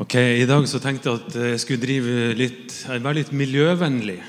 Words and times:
Ok, 0.00 0.14
I 0.14 0.46
dag 0.48 0.64
så 0.68 0.78
tenkte 0.80 1.10
jeg 1.10 1.20
at 1.20 1.34
jeg 1.36 1.58
skulle 1.60 1.82
drive 1.82 2.30
litt, 2.32 2.72
være 2.88 3.18
litt 3.18 3.32
miljøvennlig. 3.36 4.22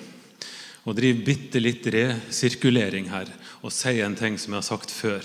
Og 0.84 0.98
drive 0.98 1.24
bitte 1.24 1.62
litt 1.64 1.86
resirkulering 1.88 3.08
her 3.08 3.30
og 3.64 3.72
si 3.72 3.94
en 4.04 4.18
ting 4.20 4.36
som 4.36 4.52
jeg 4.52 4.60
har 4.60 4.66
sagt 4.68 4.92
før. 4.92 5.24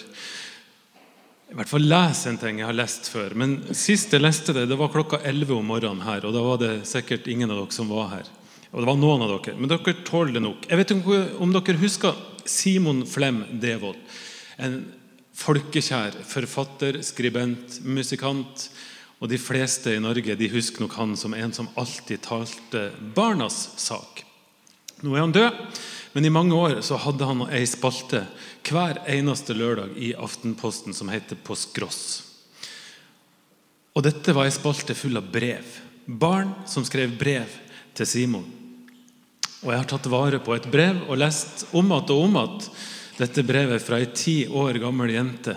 I 1.51 1.57
hvert 1.59 1.71
fall 1.73 1.89
lese 1.91 2.31
en 2.31 2.39
ting 2.39 2.61
jeg 2.61 2.69
har 2.69 2.77
lest 2.77 3.11
før. 3.11 3.35
Men 3.35 3.57
sist 3.75 4.15
jeg 4.15 4.23
leste 4.23 4.55
det, 4.55 4.69
det 4.71 4.79
var 4.79 4.93
klokka 4.95 5.19
11 5.27 5.57
om 5.57 5.67
morgenen 5.73 6.05
her. 6.07 6.23
Og 6.29 6.37
da 6.37 6.45
var 6.45 6.61
det 6.63 6.73
sikkert 6.87 7.27
ingen 7.27 7.51
av 7.51 7.59
dere 7.59 7.75
som 7.75 7.91
var 7.91 8.13
her. 8.13 8.31
Og 8.71 8.79
det 8.79 8.91
var 8.93 9.01
noen 9.01 9.25
av 9.27 9.33
dere, 9.35 9.57
Men 9.59 9.73
dere 9.73 9.97
tåler 10.07 10.37
det 10.37 10.45
nok. 10.45 10.69
Jeg 10.71 10.79
vet 10.79 10.95
ikke 10.95 11.23
om 11.43 11.57
dere 11.57 11.83
husker 11.83 12.15
Simon 12.47 13.03
Flem 13.11 13.43
Devold. 13.59 13.99
En 14.63 14.85
folkekjær 15.35 16.23
forfatter, 16.31 17.03
skribent, 17.03 17.81
musikant 17.83 18.69
og 19.19 19.31
de 19.31 19.39
fleste 19.41 19.97
i 19.97 20.03
Norge 20.03 20.37
de 20.39 20.51
husker 20.53 20.85
nok 20.85 20.95
han 20.99 21.17
som 21.19 21.35
en 21.35 21.55
som 21.55 21.71
alltid 21.79 22.23
talte 22.23 22.89
barnas 23.17 23.73
sak. 23.81 24.23
Nå 25.03 25.15
er 25.15 25.25
han 25.25 25.35
død, 25.35 25.59
men 26.15 26.27
i 26.27 26.33
mange 26.35 26.55
år 26.55 26.81
så 26.87 26.99
hadde 27.03 27.27
han 27.27 27.45
ei 27.51 27.65
spalte 27.67 28.25
hver 28.69 29.01
eneste 29.11 29.55
lørdag 29.55 29.97
i 29.99 30.13
Aftenposten 30.19 30.95
som 30.95 31.11
heter 31.11 31.39
På 31.43 31.57
skross. 31.59 32.23
Og 33.95 34.05
dette 34.07 34.35
var 34.35 34.47
ei 34.47 34.55
spalte 34.55 34.95
full 34.95 35.19
av 35.19 35.27
brev. 35.33 35.67
Barn 36.07 36.55
som 36.71 36.87
skrev 36.87 37.17
brev 37.19 37.51
til 37.99 38.07
Simon. 38.07 38.47
Og 39.65 39.73
jeg 39.73 39.81
har 39.81 39.91
tatt 39.91 40.07
vare 40.11 40.39
på 40.39 40.55
et 40.55 40.69
brev 40.71 41.03
og 41.09 41.19
lest 41.19 41.67
om 41.75 41.91
at 41.97 42.15
og 42.15 42.29
om 42.29 42.39
at 42.45 42.69
dette 43.19 43.43
brevet 43.43 43.83
fra 43.83 43.99
ei 43.99 44.13
ti 44.15 44.39
år 44.47 44.79
gammel 44.79 45.11
jente. 45.11 45.57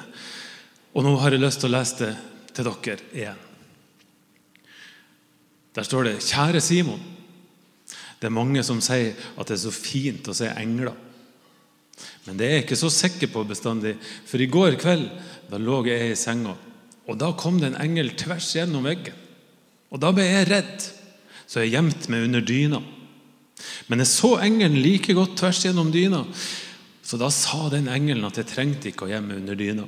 Og 0.98 1.06
nå 1.06 1.14
har 1.22 1.34
jeg 1.34 1.46
lyst 1.46 1.62
til 1.62 1.70
å 1.70 1.78
lese 1.78 2.02
det 2.02 2.12
til 2.58 2.68
dere 2.68 3.10
igjen. 3.14 3.48
Der 5.76 5.84
står 5.84 6.04
det 6.04 6.20
'Kjære 6.20 6.60
Simon'. 6.60 7.08
Det 8.22 8.28
er 8.28 8.38
mange 8.38 8.64
som 8.64 8.82
sier 8.82 9.16
at 9.38 9.48
det 9.48 9.56
er 9.56 9.64
så 9.64 9.72
fint 9.72 10.28
å 10.28 10.34
se 10.34 10.46
engler. 10.46 10.94
Men 12.26 12.38
det 12.38 12.46
er 12.46 12.52
jeg 12.52 12.64
ikke 12.66 12.78
så 12.78 12.90
sikker 12.94 13.32
på 13.34 13.44
bestandig. 13.50 13.96
For 14.30 14.38
i 14.38 14.50
går 14.52 14.78
kveld 14.82 15.08
da 15.50 15.58
lå 15.58 15.82
jeg 15.88 16.12
i 16.12 16.16
senga, 16.16 16.54
og 17.08 17.18
da 17.18 17.32
kom 17.34 17.60
det 17.60 17.72
en 17.72 17.82
engel 17.82 18.14
tvers 18.16 18.54
gjennom 18.56 18.86
veggen. 18.86 19.18
Og 19.92 20.00
da 20.00 20.12
ble 20.16 20.24
jeg 20.24 20.48
redd, 20.48 20.86
så 21.48 21.64
jeg 21.64 21.74
gjemte 21.74 22.12
meg 22.14 22.28
under 22.30 22.46
dyna. 22.46 22.82
Men 23.90 24.00
jeg 24.00 24.08
så 24.14 24.36
engelen 24.40 24.80
like 24.82 25.14
godt 25.18 25.36
tvers 25.42 25.64
gjennom 25.66 25.92
dyna, 25.92 26.22
så 27.04 27.18
da 27.20 27.28
sa 27.34 27.68
den 27.74 27.90
engelen 27.92 28.26
at 28.30 28.38
jeg 28.40 28.48
trengte 28.54 28.92
ikke 28.92 29.10
å 29.10 29.12
gjemme 29.12 29.36
under 29.42 29.58
dyna. 29.60 29.88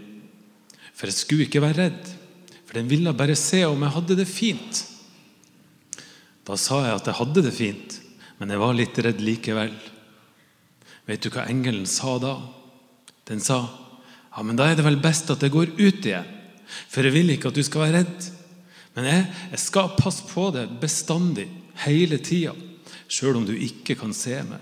For 0.93 1.07
jeg 1.07 1.21
skulle 1.21 1.47
ikke 1.47 1.61
være 1.63 1.85
redd, 1.85 2.09
for 2.65 2.75
den 2.75 2.89
ville 2.91 3.13
bare 3.15 3.37
se 3.39 3.63
om 3.69 3.85
jeg 3.85 3.95
hadde 3.95 4.17
det 4.19 4.27
fint. 4.27 4.83
Da 6.47 6.57
sa 6.59 6.81
jeg 6.83 6.97
at 6.97 7.07
jeg 7.07 7.19
hadde 7.19 7.43
det 7.45 7.53
fint, 7.55 7.97
men 8.39 8.51
jeg 8.51 8.61
var 8.61 8.75
litt 8.75 8.99
redd 9.05 9.21
likevel. 9.23 9.73
Vet 11.07 11.23
du 11.23 11.31
hva 11.31 11.47
engelen 11.51 11.87
sa 11.89 12.17
da? 12.19 12.35
Den 13.27 13.39
sa, 13.43 13.61
ja, 14.33 14.43
men 14.43 14.59
da 14.59 14.67
er 14.67 14.79
det 14.79 14.85
vel 14.85 14.99
best 15.03 15.31
at 15.31 15.43
jeg 15.43 15.53
går 15.53 15.75
ut 15.79 16.03
igjen, 16.03 16.27
for 16.91 17.05
jeg 17.05 17.15
vil 17.15 17.31
ikke 17.33 17.51
at 17.51 17.59
du 17.59 17.63
skal 17.63 17.85
være 17.85 18.01
redd. 18.01 18.29
Men 18.93 19.07
jeg, 19.09 19.25
jeg 19.53 19.61
skal 19.63 19.95
passe 19.97 20.27
på 20.29 20.49
det 20.55 20.67
bestandig, 20.81 21.47
hele 21.83 22.19
tida, 22.21 22.53
sjøl 23.09 23.39
om 23.39 23.47
du 23.47 23.55
ikke 23.55 23.95
kan 23.97 24.13
se 24.15 24.35
meg. 24.45 24.61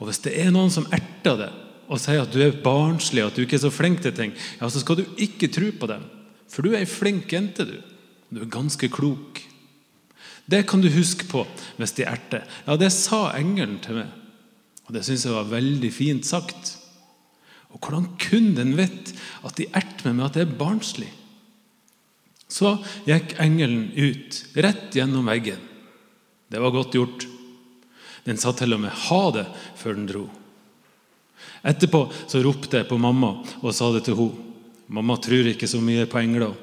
Og 0.00 0.08
Hvis 0.08 0.22
det 0.24 0.36
er 0.40 0.52
noen 0.54 0.70
som 0.72 0.88
erter 0.94 1.36
det 1.40 1.50
og 1.90 1.98
sier 1.98 2.22
at 2.22 2.30
du 2.32 2.38
er 2.44 2.60
barnslig, 2.62 3.24
at 3.24 3.34
du 3.34 3.42
ikke 3.42 3.56
er 3.58 3.64
så 3.64 3.72
flink 3.74 3.98
til 4.04 4.14
ting, 4.14 4.32
ja, 4.60 4.68
så 4.70 4.80
skal 4.80 5.00
du 5.00 5.16
ikke 5.18 5.50
tro 5.50 5.72
på 5.74 5.88
dem. 5.90 6.04
For 6.50 6.62
du 6.62 6.70
er 6.72 6.84
ei 6.84 6.88
flink 6.88 7.32
jente, 7.34 7.66
du. 7.66 7.76
Du 8.30 8.44
er 8.44 8.52
ganske 8.52 8.86
klok. 8.92 9.39
Det 10.50 10.64
kan 10.66 10.82
du 10.82 10.90
huske 10.90 11.28
på 11.30 11.44
hvis 11.78 11.94
de 11.98 12.08
erter. 12.08 12.44
Ja, 12.66 12.76
det 12.80 12.90
sa 12.94 13.28
engelen 13.38 13.78
til 13.84 14.00
meg. 14.00 14.10
Og 14.88 14.96
Det 14.96 15.04
syns 15.06 15.26
jeg 15.28 15.36
var 15.36 15.50
veldig 15.52 15.90
fint 15.94 16.26
sagt. 16.26 16.74
Og 17.70 17.78
hvordan 17.78 18.08
kunne 18.18 18.56
den 18.58 18.74
vite 18.78 19.14
at 19.46 19.54
de 19.60 19.68
erter 19.70 20.08
meg 20.08 20.16
med 20.18 20.26
at 20.26 20.38
det 20.38 20.46
er 20.46 20.58
barnslig? 20.58 21.10
Så 22.50 22.74
gikk 23.06 23.36
engelen 23.38 23.92
ut, 23.94 24.40
rett 24.58 24.96
gjennom 24.98 25.30
veggen. 25.30 25.60
Det 26.50 26.58
var 26.58 26.74
godt 26.74 26.96
gjort. 26.98 27.28
Den 28.26 28.40
sa 28.42 28.50
til 28.52 28.74
og 28.74 28.80
med 28.80 28.90
'ha 28.90 29.30
det' 29.30 29.54
før 29.76 29.94
den 29.94 30.06
dro. 30.06 30.28
Etterpå 31.62 32.10
så 32.26 32.42
ropte 32.42 32.76
jeg 32.76 32.88
på 32.88 32.98
mamma 32.98 33.44
og 33.62 33.74
sa 33.74 33.92
det 33.92 34.04
til 34.04 34.16
henne. 34.16 34.46
Mamma 34.88 35.16
tror 35.16 35.46
ikke 35.46 35.68
så 35.68 35.80
mye 35.80 36.06
på 36.06 36.18
engler. 36.18 36.54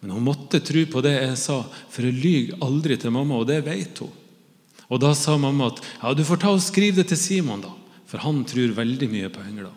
Men 0.00 0.14
hun 0.14 0.26
måtte 0.28 0.60
tro 0.62 0.84
på 0.86 1.02
det 1.02 1.16
jeg 1.16 1.38
sa, 1.40 1.58
for 1.90 2.06
jeg 2.06 2.18
lyver 2.22 2.62
aldri 2.64 2.98
til 3.00 3.14
mamma, 3.14 3.40
og 3.40 3.48
det 3.50 3.64
vet 3.66 4.02
hun. 4.04 4.14
Og 4.88 5.00
Da 5.02 5.12
sa 5.16 5.36
mamma 5.36 5.68
at 5.72 5.82
ja, 5.82 6.14
du 6.14 6.24
får 6.24 6.40
ta 6.40 6.54
og 6.54 6.64
skrive 6.64 7.02
det 7.02 7.10
til 7.10 7.20
Simon, 7.20 7.60
da, 7.64 7.72
for 8.08 8.22
han 8.24 8.40
tror 8.48 8.76
veldig 8.78 9.08
mye 9.10 9.30
på 9.32 9.42
engler. 9.44 9.74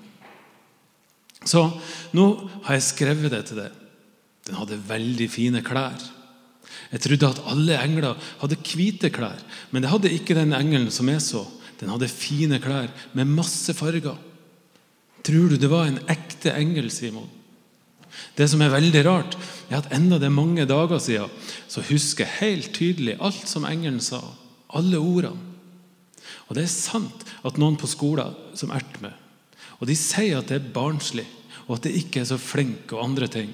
Så 1.42 1.66
nå 2.14 2.26
har 2.68 2.78
jeg 2.78 2.86
skrevet 2.92 3.34
det 3.34 3.44
til 3.50 3.64
deg. 3.64 3.78
Den 4.48 4.58
hadde 4.60 4.78
veldig 4.88 5.28
fine 5.32 5.62
klær. 5.66 5.98
Jeg 6.92 7.04
trodde 7.04 7.32
at 7.34 7.42
alle 7.50 7.80
engler 7.82 8.30
hadde 8.42 8.60
hvite 8.62 9.10
klær, 9.14 9.42
men 9.72 9.84
det 9.84 9.92
hadde 9.92 10.14
ikke 10.14 10.38
den 10.38 10.54
engelen 10.56 10.92
som 10.94 11.10
jeg 11.12 11.24
så. 11.26 11.44
Den 11.82 11.90
hadde 11.90 12.12
fine 12.12 12.62
klær 12.62 12.92
med 13.18 13.30
masse 13.30 13.74
farger. 13.74 14.18
Tror 15.26 15.50
du 15.50 15.58
det 15.58 15.70
var 15.70 15.90
en 15.90 16.02
ekte 16.10 16.54
engel, 16.58 16.90
Simon? 16.94 17.30
Det 18.36 18.48
som 18.50 18.62
er 18.64 18.74
veldig 18.74 19.04
rart, 19.08 19.38
er 19.70 19.80
at 19.80 19.92
enda 19.96 20.20
det 20.20 20.30
er 20.30 20.36
mange 20.36 20.66
dager 20.70 21.02
siden, 21.02 21.32
så 21.68 21.84
husker 21.88 22.26
jeg 22.26 22.40
helt 22.40 22.74
tydelig 22.76 23.18
alt 23.20 23.48
som 23.50 23.68
engelen 23.68 24.02
sa. 24.04 24.22
Alle 24.76 25.00
ordene. 25.00 25.50
Og 26.48 26.56
det 26.58 26.66
er 26.66 26.74
sant 26.74 27.26
at 27.48 27.60
noen 27.60 27.78
på 27.80 27.88
skolen 27.88 28.36
som 28.60 28.74
erter 28.76 29.06
meg, 29.06 29.16
og 29.80 29.88
de 29.90 29.96
sier 29.98 30.42
at 30.42 30.50
det 30.52 30.60
er 30.60 30.74
barnslig, 30.76 31.26
og 31.66 31.78
at 31.78 31.88
det 31.88 31.96
ikke 32.02 32.22
er 32.22 32.28
så 32.30 32.38
flink 32.42 32.92
og 32.92 33.04
andre 33.06 33.30
ting. 33.32 33.54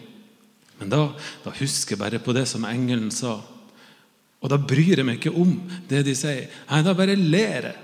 Men 0.79 0.91
da, 0.91 1.01
da 1.43 1.53
husker 1.57 1.95
jeg 1.95 2.01
bare 2.01 2.21
på 2.21 2.33
det 2.35 2.45
som 2.49 2.65
engelen 2.67 3.09
sa. 3.13 3.37
Og 4.41 4.51
da 4.51 4.59
bryr 4.61 4.99
jeg 4.99 5.05
meg 5.07 5.19
ikke 5.19 5.33
om 5.37 5.55
det 5.89 6.03
de 6.05 6.13
sier. 6.17 6.49
Nei, 6.69 6.81
da 6.85 6.93
bare 6.97 7.17
ler 7.17 7.69
jeg. 7.71 7.77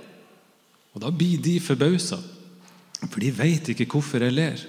Og 0.93 1.01
da 1.01 1.09
blir 1.09 1.41
de 1.41 1.55
forbausa, 1.63 2.19
for 3.03 3.19
de 3.21 3.31
vet 3.33 3.71
ikke 3.73 3.87
hvorfor 3.95 4.21
jeg 4.21 4.35
ler. 4.35 4.61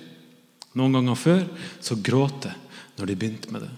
Noen 0.75 0.99
ganger 0.99 1.19
før 1.19 1.43
så 1.83 1.97
gråt 2.03 2.49
jeg 2.49 2.61
når 2.99 3.11
de 3.11 3.19
begynte 3.19 3.55
med 3.55 3.67
det. 3.67 3.73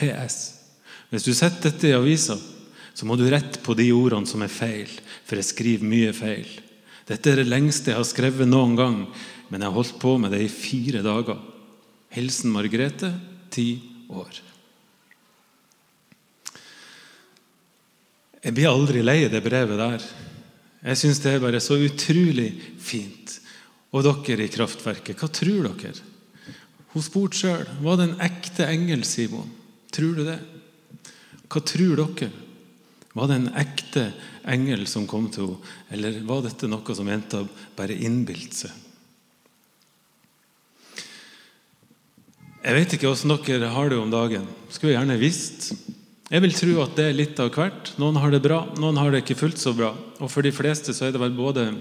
PS. 0.00 0.38
Hvis 1.10 1.26
du 1.26 1.32
setter 1.36 1.68
dette 1.68 1.90
i 1.90 1.96
avisa, 1.96 2.36
så 2.94 3.06
må 3.08 3.16
du 3.16 3.26
rette 3.30 3.60
på 3.64 3.74
de 3.76 3.88
ordene 3.96 4.28
som 4.28 4.42
er 4.44 4.52
feil, 4.52 4.90
for 5.24 5.40
jeg 5.40 5.48
skriver 5.50 5.88
mye 5.88 6.12
feil. 6.16 6.48
Dette 7.08 7.32
er 7.32 7.40
det 7.40 7.48
lengste 7.48 7.92
jeg 7.92 7.98
har 7.98 8.06
skrevet 8.06 8.48
noen 8.48 8.76
gang, 8.78 8.98
men 9.48 9.60
jeg 9.60 9.66
har 9.66 9.76
holdt 9.76 9.98
på 10.02 10.14
med 10.20 10.34
det 10.34 10.44
i 10.44 10.52
fire 10.52 11.02
dager. 11.04 11.40
Hilsen 12.14 12.52
Margrethe, 12.54 13.10
ti 13.50 13.68
år. 14.10 14.40
Jeg 18.40 18.56
blir 18.56 18.70
aldri 18.70 19.02
lei 19.04 19.24
det 19.28 19.42
brevet 19.44 19.80
der. 19.80 20.04
Jeg 20.80 20.96
syns 20.96 21.20
det 21.20 21.34
er 21.34 21.42
bare 21.42 21.60
så 21.60 21.76
utrolig 21.76 22.52
fint. 22.80 23.39
Og 23.90 24.06
dere 24.06 24.46
i 24.46 24.52
kraftverket, 24.52 25.18
hva 25.18 25.28
tror 25.34 25.70
dere? 25.70 26.06
Hun 26.90 27.04
spurte 27.06 27.38
sjøl. 27.38 27.66
Var 27.82 27.98
det 27.98 28.06
en 28.06 28.20
ekte 28.26 28.66
engel, 28.66 29.02
Simon? 29.06 29.50
Tror 29.94 30.14
du 30.18 30.24
det? 30.26 30.38
Hva 31.50 31.62
tror 31.66 32.04
dere? 32.04 32.30
Var 33.10 33.26
det 33.26 33.38
en 33.40 33.50
ekte 33.58 34.04
engel 34.50 34.86
som 34.86 35.08
kom 35.10 35.26
til 35.34 35.48
henne, 35.50 35.74
eller 35.90 36.20
var 36.28 36.44
dette 36.44 36.68
noe 36.70 36.94
som 36.94 37.08
jenta 37.10 37.42
bare 37.78 37.96
innbilte 37.98 38.64
seg? 38.64 38.86
Jeg 42.60 42.76
vet 42.76 42.94
ikke 42.94 43.08
hvordan 43.08 43.40
dere 43.46 43.72
har 43.72 43.88
det 43.90 43.98
om 43.98 44.12
dagen. 44.12 44.44
Skulle 44.68 44.92
jeg 44.92 45.00
gjerne 45.00 45.18
visst. 45.18 45.70
Jeg 46.30 46.44
vil 46.44 46.54
tro 46.54 46.74
at 46.84 46.92
det 46.98 47.06
er 47.08 47.16
litt 47.16 47.40
av 47.42 47.48
hvert. 47.54 47.94
Noen 47.98 48.20
har 48.20 48.30
det 48.30 48.42
bra, 48.44 48.60
noen 48.78 49.00
har 49.00 49.10
det 49.10 49.24
ikke 49.24 49.40
fullt 49.40 49.58
så 49.58 49.72
bra. 49.74 49.90
Og 50.20 50.30
for 50.30 50.46
de 50.46 50.52
fleste 50.54 50.94
så 50.94 51.08
er 51.08 51.16
det 51.16 51.22
vel 51.22 51.34
både 51.34 51.72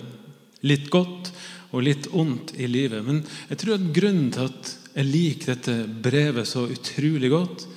litt 0.65 0.87
godt 0.89 1.29
og 1.69 1.83
litt 1.85 2.09
ondt 2.17 2.55
i 2.57 2.67
livet. 2.69 3.03
Men 3.05 3.21
jeg 3.49 3.61
tror 3.61 3.77
at 3.77 3.91
grunnen 3.95 4.31
til 4.33 4.49
at 4.49 4.71
jeg 4.95 5.09
liker 5.09 5.53
dette 5.53 5.75
brevet 6.03 6.49
så 6.49 6.65
utrolig 6.69 7.29
godt, 7.31 7.67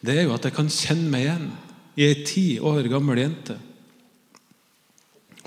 det 0.00 0.16
er 0.16 0.24
jo 0.28 0.36
at 0.36 0.46
jeg 0.46 0.56
kan 0.56 0.70
kjenne 0.72 1.10
meg 1.12 1.26
igjen 1.26 1.50
i 2.00 2.06
ei 2.06 2.22
ti 2.24 2.44
år 2.62 2.88
gammel 2.88 3.20
jente. 3.20 3.58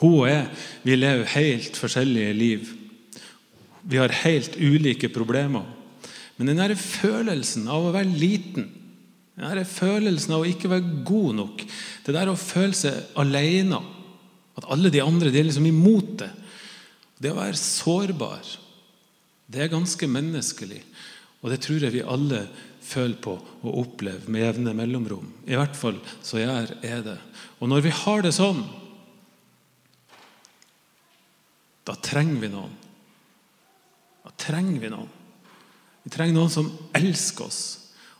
Hun 0.02 0.20
og 0.20 0.28
jeg 0.28 0.46
vi 0.84 0.98
lever 1.00 1.32
helt 1.38 1.80
forskjellige 1.80 2.36
liv. 2.36 2.70
Vi 3.84 4.00
har 4.00 4.14
helt 4.24 4.58
ulike 4.60 5.10
problemer. 5.14 5.66
Men 6.38 6.50
den 6.50 6.62
der 6.62 6.76
følelsen 6.80 7.68
av 7.72 7.88
å 7.88 7.94
være 7.96 8.12
liten, 8.20 8.68
den 9.38 9.50
der 9.50 9.66
følelsen 9.66 10.36
av 10.36 10.44
å 10.44 10.50
ikke 10.50 10.70
være 10.72 11.04
god 11.08 11.36
nok, 11.40 11.66
det 12.06 12.16
der 12.16 12.30
å 12.30 12.38
føle 12.38 12.76
seg 12.78 13.18
alene, 13.20 13.80
at 14.58 14.68
alle 14.70 14.92
de 14.94 15.02
andre 15.02 15.32
de 15.34 15.40
er 15.42 15.48
liksom 15.48 15.70
imot 15.70 16.18
det, 16.22 16.30
det 17.22 17.32
å 17.32 17.40
være 17.40 17.60
sårbar, 17.60 18.48
det 19.54 19.66
er 19.66 19.74
ganske 19.74 20.08
menneskelig. 20.10 20.82
Og 21.44 21.52
det 21.52 21.60
tror 21.66 21.84
jeg 21.84 21.94
vi 21.98 22.06
alle 22.08 22.46
føler 22.84 23.18
på 23.24 23.36
og 23.36 23.80
opplever 23.84 24.32
med 24.32 24.46
jevne 24.46 24.74
mellomrom. 24.78 25.28
I 25.48 25.58
hvert 25.60 25.76
fall 25.78 26.00
så 26.24 26.40
gjør 26.40 26.74
jeg 26.84 27.04
det. 27.06 27.18
Og 27.60 27.70
når 27.72 27.86
vi 27.86 27.94
har 28.04 28.24
det 28.24 28.34
sånn, 28.36 28.64
da 31.84 31.96
trenger 32.00 32.40
vi 32.40 32.52
noen. 32.52 32.76
Da 34.24 34.32
trenger 34.40 34.80
vi 34.80 34.92
noen. 34.92 35.12
Vi 36.04 36.12
trenger 36.12 36.36
noen 36.36 36.52
som 36.52 36.70
elsker 36.96 37.48
oss, 37.48 37.62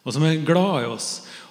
og 0.04 0.16
som 0.16 0.24
er 0.28 0.44
glad 0.44 0.84
i 0.84 0.92
oss. 0.92 1.10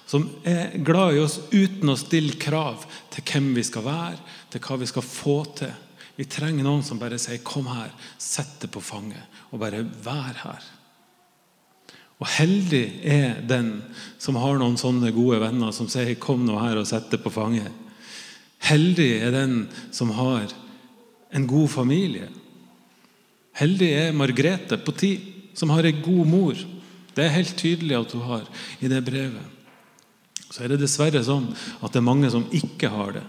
Som 0.09 0.27
er 0.45 0.75
glad 0.85 1.15
i 1.15 1.21
oss 1.23 1.39
uten 1.53 1.89
å 1.89 1.97
stille 1.97 2.37
krav 2.41 2.85
til 3.13 3.25
hvem 3.25 3.53
vi 3.57 3.63
skal 3.65 3.85
være, 3.85 4.19
til 4.53 4.61
hva 4.65 4.77
vi 4.81 4.89
skal 4.89 5.05
få 5.05 5.37
til. 5.57 5.73
Vi 6.15 6.25
trenger 6.29 6.63
noen 6.63 6.83
som 6.85 6.99
bare 6.99 7.17
sier 7.17 7.37
'kom 7.37 7.65
her', 7.67 7.93
sett 8.17 8.59
deg 8.59 8.71
på 8.71 8.81
fanget, 8.81 9.23
og 9.51 9.59
bare 9.59 9.83
vær 9.83 10.35
her. 10.43 10.63
Og 12.19 12.27
heldig 12.27 13.01
er 13.03 13.41
den 13.41 13.83
som 14.19 14.35
har 14.35 14.59
noen 14.59 14.77
sånne 14.77 15.11
gode 15.11 15.39
venner 15.39 15.71
som 15.71 15.87
sier 15.87 16.15
'kom 16.15 16.45
nå 16.45 16.59
her 16.59 16.77
og 16.77 16.87
sett 16.87 17.09
deg 17.09 17.23
på 17.23 17.31
fanget'. 17.31 17.71
Heldig 18.59 19.21
er 19.21 19.31
den 19.31 19.67
som 19.91 20.09
har 20.11 20.47
en 21.33 21.47
god 21.47 21.69
familie. 21.69 22.29
Heldig 23.53 23.89
er 23.91 24.13
Margrethe 24.13 24.77
på 24.77 24.95
ti, 24.97 25.19
som 25.53 25.69
har 25.69 25.83
ei 25.83 25.91
god 25.91 26.27
mor. 26.27 26.53
Det 27.13 27.25
er 27.25 27.35
helt 27.35 27.57
tydelig 27.57 27.99
at 27.99 28.11
hun 28.11 28.21
har 28.21 28.47
i 28.81 28.87
det 28.87 29.03
brevet. 29.05 29.45
Så 30.49 30.63
er 30.63 30.67
det 30.67 30.79
dessverre 30.79 31.23
sånn 31.25 31.49
at 31.81 31.91
det 31.91 31.97
er 31.97 32.07
mange 32.07 32.29
som 32.29 32.45
ikke 32.53 32.89
har 32.89 33.11
det. 33.11 33.23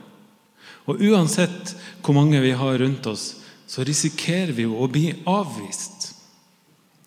Og 0.91 1.01
uansett 1.01 1.75
hvor 2.05 2.17
mange 2.17 2.41
vi 2.45 2.53
har 2.57 2.79
rundt 2.81 3.07
oss, 3.09 3.31
så 3.67 3.85
risikerer 3.87 4.53
vi 4.53 4.67
jo 4.67 4.77
å 4.77 4.91
bli 4.91 5.09
avvist 5.25 6.11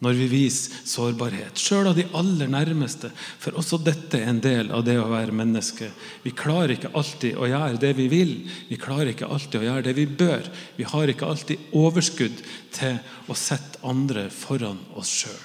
når 0.03 0.13
vi 0.13 0.25
viser 0.29 0.83
sårbarhet, 0.85 1.57
sjøl 1.57 1.89
av 1.89 1.95
de 1.97 2.03
aller 2.17 2.49
nærmeste. 2.53 3.09
For 3.41 3.57
også 3.57 3.79
dette 3.81 4.19
er 4.19 4.29
en 4.29 4.41
del 4.43 4.69
av 4.73 4.83
det 4.85 4.93
å 5.01 5.07
være 5.09 5.33
menneske. 5.33 5.89
Vi 6.21 6.35
klarer 6.37 6.75
ikke 6.75 6.91
alltid 6.97 7.37
å 7.37 7.49
gjøre 7.49 7.81
det 7.81 7.95
vi 7.97 8.05
vil. 8.11 8.33
Vi 8.69 8.77
klarer 8.77 9.09
ikke 9.13 9.29
alltid 9.33 9.63
å 9.63 9.65
gjøre 9.65 9.85
det 9.87 9.95
vi 9.97 10.05
bør. 10.19 10.51
Vi 10.77 10.85
har 10.85 11.09
ikke 11.09 11.29
alltid 11.31 11.73
overskudd 11.77 12.43
til 12.77 12.99
å 13.25 13.37
sette 13.37 13.81
andre 13.89 14.27
foran 14.33 14.77
oss 15.01 15.15
sjøl. 15.23 15.41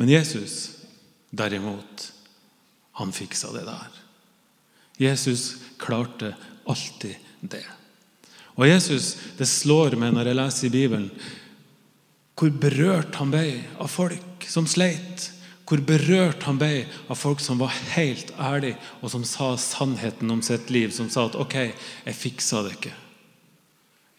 Men 0.00 0.12
Jesus, 0.12 0.58
derimot, 1.32 2.06
han 3.00 3.16
fiksa 3.16 3.52
det 3.56 3.64
der. 3.68 3.99
Jesus 5.00 5.56
klarte 5.80 6.34
alltid 6.68 7.16
det. 7.40 7.64
Og 8.60 8.68
Jesus, 8.68 9.16
Det 9.38 9.48
slår 9.48 9.96
meg 9.96 10.12
når 10.12 10.28
jeg 10.28 10.36
leser 10.36 10.66
i 10.68 10.74
Bibelen, 10.74 11.10
hvor 12.36 12.52
berørt 12.56 13.16
han 13.20 13.32
ble 13.32 13.60
av 13.80 13.88
folk 13.92 14.44
som 14.48 14.68
sleit. 14.68 15.30
Hvor 15.68 15.80
berørt 15.86 16.42
han 16.48 16.58
ble 16.58 16.86
av 17.06 17.18
folk 17.20 17.40
som 17.40 17.60
var 17.60 17.70
helt 17.94 18.32
ærlige, 18.40 18.80
og 19.00 19.12
som 19.12 19.24
sa 19.28 19.52
sannheten 19.60 20.32
om 20.32 20.40
sitt 20.42 20.70
liv. 20.72 20.90
Som 20.90 21.08
sa 21.08 21.28
at 21.28 21.36
'OK, 21.36 21.54
jeg 22.06 22.16
fiksa 22.16 22.62
det 22.64 22.72
ikke'. 22.76 22.96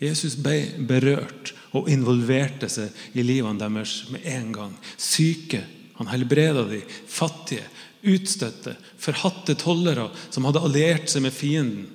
Jesus 0.02 0.36
ble 0.36 0.86
berørt 0.88 1.54
og 1.74 1.90
involverte 1.90 2.70
seg 2.70 2.90
i 3.14 3.22
livene 3.22 3.60
deres 3.60 4.10
med 4.10 4.26
en 4.26 4.54
gang. 4.54 4.74
Syke. 4.98 5.66
Han 6.02 6.10
helbreda 6.10 6.66
de. 6.66 6.82
Fattige. 7.08 7.68
Utstøtte. 8.02 8.74
Forhatte 8.98 9.54
tollere 9.62 10.10
som 10.30 10.48
hadde 10.50 10.64
alliert 10.66 11.12
seg 11.12 11.28
med 11.28 11.36
fienden. 11.36 11.86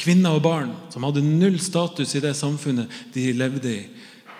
Kvinner 0.00 0.38
og 0.38 0.44
barn 0.44 0.72
som 0.92 1.04
hadde 1.06 1.22
null 1.24 1.60
status 1.62 2.16
i 2.16 2.22
det 2.24 2.32
samfunnet 2.36 2.92
de 3.14 3.28
levde 3.36 3.70
i. 3.70 3.82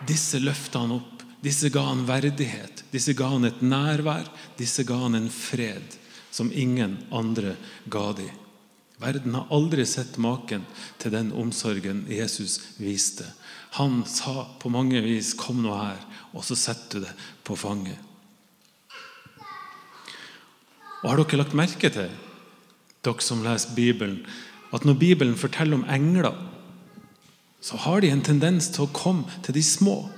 Disse 0.09 0.41
løfta 0.41 0.83
han 0.83 0.97
opp. 0.97 1.23
Disse 1.45 1.69
ga 1.69 1.85
han 1.91 2.06
verdighet. 2.09 2.87
Disse 2.93 3.12
ga 3.17 3.29
han 3.35 3.45
et 3.45 3.61
nærvær. 3.61 4.25
Disse 4.56 4.87
ga 4.89 4.97
han 5.05 5.21
en 5.21 5.29
fred 5.33 6.01
som 6.35 6.51
ingen 6.53 6.97
andre 7.15 7.55
ga 7.93 8.09
de. 8.17 8.27
Verden 8.99 9.35
har 9.37 9.51
aldri 9.53 9.85
sett 9.87 10.17
maken 10.23 10.65
til 11.03 11.12
den 11.12 11.33
omsorgen 11.37 12.05
Jesus 12.09 12.61
viste. 12.81 13.27
Han 13.77 14.05
sa 14.06 14.47
på 14.59 14.71
mange 14.71 15.01
vis 15.03 15.35
'Kom 15.35 15.62
nå 15.62 15.75
her', 15.75 16.06
og 16.33 16.45
så 16.45 16.56
setter 16.56 17.01
du 17.01 17.06
det 17.06 17.15
på 17.45 17.56
fanget. 17.56 17.99
Og 21.05 21.11
Har 21.11 21.21
dere 21.21 21.43
lagt 21.43 21.56
merke 21.56 21.91
til, 21.93 22.09
dere 23.05 23.21
som 23.21 23.45
leser 23.45 23.77
Bibelen, 23.77 24.23
at 24.73 24.87
når 24.89 24.97
Bibelen 24.99 25.37
forteller 25.37 25.77
om 25.77 25.85
engler, 25.85 26.33
så 27.61 27.77
har 27.85 28.01
de 28.01 28.11
en 28.12 28.25
tendens 28.25 28.71
til 28.73 28.87
å 28.87 28.93
komme 28.93 29.29
til 29.45 29.56
de 29.56 29.62
små. 29.65 30.09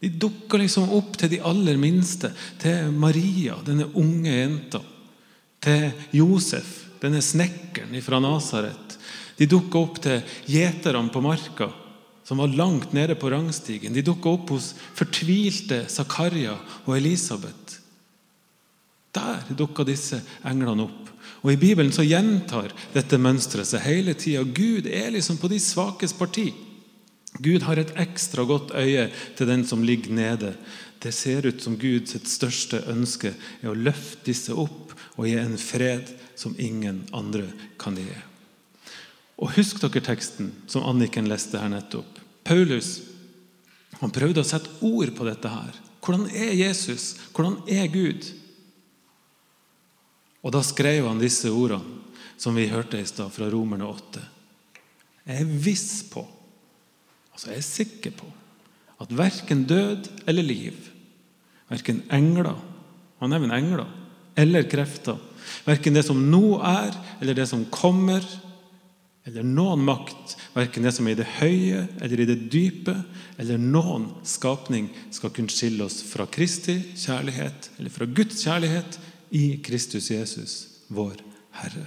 De 0.00 0.08
dukker 0.08 0.62
liksom 0.62 0.92
opp 0.96 1.18
til 1.20 1.30
de 1.34 1.42
aller 1.44 1.76
minste. 1.80 2.32
Til 2.60 2.88
Maria, 2.96 3.58
denne 3.64 3.90
unge 4.00 4.32
jenta. 4.32 4.80
Til 5.60 5.90
Josef, 6.16 6.72
denne 7.00 7.20
snekkeren 7.24 8.00
fra 8.04 8.20
Nasaret. 8.24 8.96
De 9.36 9.48
dukker 9.48 9.80
opp 9.80 10.00
til 10.04 10.20
gjeterne 10.48 11.12
på 11.12 11.22
marka, 11.24 11.70
som 12.24 12.40
var 12.40 12.52
langt 12.56 12.92
nede 12.96 13.16
på 13.20 13.30
rangstigen. 13.32 13.92
De 13.96 14.04
dukker 14.04 14.36
opp 14.36 14.52
hos 14.56 14.72
fortvilte 14.96 15.84
Zakaria 15.92 16.56
og 16.86 16.96
Elisabeth. 16.96 17.59
Der 19.14 19.54
dukka 19.56 19.84
disse 19.84 20.20
englene 20.46 20.86
opp. 20.86 21.08
Og 21.40 21.52
I 21.52 21.60
Bibelen 21.60 21.92
så 21.92 22.04
gjentar 22.04 22.72
dette 22.94 23.18
mønsteret 23.18 23.68
seg 23.68 23.84
hele 23.86 24.14
tida. 24.14 24.44
Gud 24.44 24.86
er 24.86 25.10
liksom 25.14 25.38
på 25.40 25.48
de 25.50 25.58
svakes 25.62 26.12
parti. 26.16 26.50
Gud 27.38 27.62
har 27.62 27.78
et 27.78 27.92
ekstra 28.00 28.44
godt 28.44 28.74
øye 28.74 29.08
til 29.38 29.48
den 29.48 29.64
som 29.66 29.84
ligger 29.86 30.12
nede. 30.14 30.54
Det 31.00 31.14
ser 31.14 31.46
ut 31.46 31.62
som 31.62 31.78
Guds 31.80 32.16
største 32.28 32.82
ønske 32.92 33.32
er 33.62 33.70
å 33.70 33.78
løfte 33.78 34.26
disse 34.28 34.52
opp 34.52 34.92
og 35.16 35.28
gi 35.28 35.36
en 35.40 35.56
fred 35.58 36.10
som 36.36 36.56
ingen 36.58 37.04
andre 37.16 37.46
kan 37.80 37.96
gi. 37.96 38.08
Og 39.40 39.54
Husk 39.56 39.80
dere 39.80 40.02
teksten 40.04 40.50
som 40.68 40.84
Anniken 40.84 41.30
leste 41.30 41.60
her 41.60 41.70
nettopp. 41.72 42.18
Paulus 42.44 42.98
han 44.00 44.12
prøvde 44.12 44.42
å 44.42 44.48
sette 44.48 44.72
ord 44.84 45.12
på 45.16 45.24
dette. 45.24 45.48
her. 45.48 45.72
Hvordan 46.00 46.28
er 46.32 46.52
Jesus? 46.56 47.16
Hvordan 47.32 47.58
er 47.68 47.86
Gud? 47.86 48.28
Og 50.40 50.54
da 50.54 50.62
skrev 50.64 51.08
han 51.08 51.20
disse 51.20 51.50
ordene 51.52 51.98
som 52.40 52.56
vi 52.56 52.70
hørte 52.70 53.00
i 53.00 53.08
stad, 53.08 53.28
fra 53.34 53.50
Romerne 53.52 53.84
8. 53.84 54.22
Jeg 55.28 55.42
er 55.42 55.56
viss 55.64 56.00
på, 56.08 56.22
altså 57.34 57.50
jeg 57.50 57.60
er 57.60 57.66
sikker 57.66 58.14
på, 58.16 58.28
at 59.00 59.12
verken 59.16 59.66
død 59.68 60.08
eller 60.28 60.44
liv, 60.44 60.76
verken 61.68 62.02
engler 62.12 62.56
Han 63.20 63.30
nevner 63.34 63.52
engler 63.52 63.90
eller 64.40 64.64
krefter. 64.64 65.18
Verken 65.66 65.96
det 65.96 66.06
som 66.06 66.20
nå 66.30 66.56
er, 66.64 66.94
eller 67.20 67.36
det 67.36 67.46
som 67.50 67.66
kommer, 67.72 68.24
eller 69.28 69.44
noen 69.44 69.82
makt, 69.84 70.36
verken 70.54 70.86
det 70.86 70.94
som 70.96 71.06
er 71.06 71.14
i 71.14 71.18
det 71.20 71.28
høye 71.36 71.82
eller 72.00 72.22
i 72.22 72.28
det 72.30 72.38
dype, 72.52 72.94
eller 73.40 73.60
noen 73.60 74.08
skapning, 74.26 74.88
skal 75.12 75.32
kunne 75.36 75.52
skille 75.52 75.84
oss 75.84 76.00
fra 76.08 76.24
Kristi 76.32 76.78
kjærlighet, 76.96 77.70
eller 77.78 77.92
fra 77.92 78.08
Guds 78.08 78.40
kjærlighet, 78.46 78.98
i 79.30 79.60
Kristus 79.62 80.10
Jesus, 80.10 80.54
vår 80.88 81.20
Herre. 81.60 81.86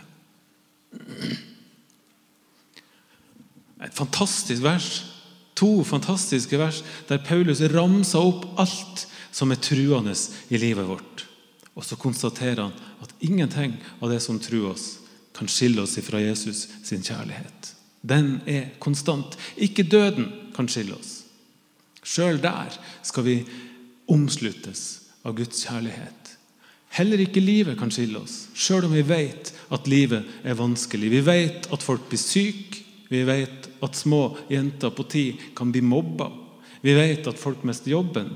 Et 3.84 3.94
fantastisk 3.94 4.64
vers. 4.64 5.04
To 5.60 5.84
fantastiske 5.86 6.58
vers 6.58 6.82
der 7.10 7.22
Paulus 7.22 7.62
ramser 7.74 8.24
opp 8.24 8.48
alt 8.60 9.06
som 9.34 9.52
er 9.54 9.62
truende 9.62 10.16
i 10.50 10.58
livet 10.58 10.88
vårt. 10.88 11.26
Og 11.74 11.86
så 11.86 11.98
konstaterer 11.98 12.68
han 12.68 12.74
at 13.04 13.14
ingenting 13.20 13.76
av 14.00 14.12
det 14.14 14.22
som 14.24 14.40
truer 14.42 14.74
oss, 14.74 15.00
kan 15.34 15.50
skille 15.50 15.82
oss 15.82 15.98
fra 16.06 16.20
Jesus 16.22 16.68
sin 16.86 17.02
kjærlighet. 17.02 17.72
Den 18.06 18.36
er 18.46 18.76
konstant. 18.80 19.34
Ikke 19.58 19.84
døden 19.84 20.28
kan 20.54 20.68
skille 20.70 20.94
oss. 20.94 21.24
Sjøl 22.04 22.38
der 22.44 22.76
skal 23.02 23.26
vi 23.26 23.38
omsluttes 24.12 24.84
av 25.26 25.34
Guds 25.38 25.64
kjærlighet. 25.66 26.23
Heller 26.94 27.24
ikke 27.24 27.42
livet 27.42 27.78
kan 27.80 27.92
skille 27.94 28.22
oss, 28.22 28.48
sjøl 28.54 28.86
om 28.86 28.94
vi 28.94 29.02
vet 29.08 29.50
at 29.74 29.88
livet 29.90 30.28
er 30.46 30.58
vanskelig. 30.60 31.10
Vi 31.10 31.22
vet 31.26 31.70
at 31.74 31.86
folk 31.86 32.06
blir 32.10 32.22
syke. 32.22 32.84
Vi 33.10 33.24
vet 33.26 33.70
at 33.84 33.98
små 33.98 34.36
jenter 34.50 34.94
på 34.94 35.06
ti 35.10 35.24
kan 35.58 35.72
bli 35.74 35.82
mobba. 35.86 36.30
Vi 36.84 36.94
vet 36.98 37.28
at 37.30 37.40
folk 37.40 37.64
mister 37.66 37.94
jobben. 37.94 38.30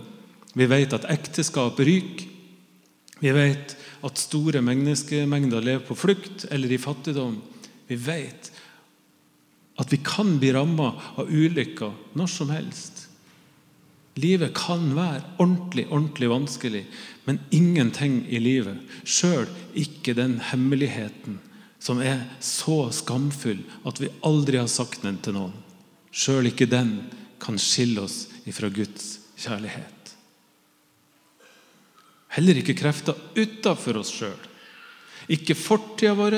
Vi 0.57 0.65
vet 0.69 0.93
at 0.93 1.05
ekteskap 1.11 1.79
ryker. 1.79 2.33
Vi 3.17 3.33
vet 3.33 3.73
at 4.05 4.21
store 4.21 4.61
menneskemengder 4.61 5.63
lever 5.65 5.85
på 5.85 5.97
flukt 5.97 6.45
eller 6.53 6.71
i 6.71 6.81
fattigdom. 6.81 7.39
Vi 7.89 7.97
vet 7.97 8.51
at 9.77 9.93
vi 9.93 9.99
kan 10.05 10.37
bli 10.41 10.51
ramma 10.53 10.91
av 11.17 11.29
ulykker 11.29 12.17
når 12.17 12.29
som 12.33 12.53
helst. 12.53 13.06
Livet 14.17 14.55
kan 14.57 14.89
være 14.97 15.21
ordentlig, 15.37 15.85
ordentlig 15.93 16.29
vanskelig, 16.31 16.83
men 17.27 17.39
ingenting 17.53 18.23
i 18.33 18.39
livet, 18.41 18.79
sjøl 19.05 19.45
ikke 19.77 20.15
den 20.17 20.39
hemmeligheten 20.49 21.37
som 21.79 22.01
er 22.01 22.23
så 22.41 22.87
skamfull 22.95 23.61
at 23.85 24.01
vi 24.01 24.09
aldri 24.25 24.57
har 24.57 24.71
sagt 24.71 25.03
den 25.05 25.19
til 25.21 25.37
noen, 25.37 25.53
sjøl 26.09 26.49
ikke 26.49 26.69
den 26.69 26.97
kan 27.43 27.59
skille 27.61 28.01
oss 28.07 28.25
ifra 28.49 28.71
Guds 28.73 29.19
kjærlighet. 29.37 29.93
Heller 32.37 32.59
ikke 32.59 32.77
krefter 32.77 33.17
utafor 33.37 34.01
oss 34.01 34.11
sjøl. 34.13 34.37
Ikke 35.31 35.55
fortida 35.57 36.13
vår, 36.15 36.37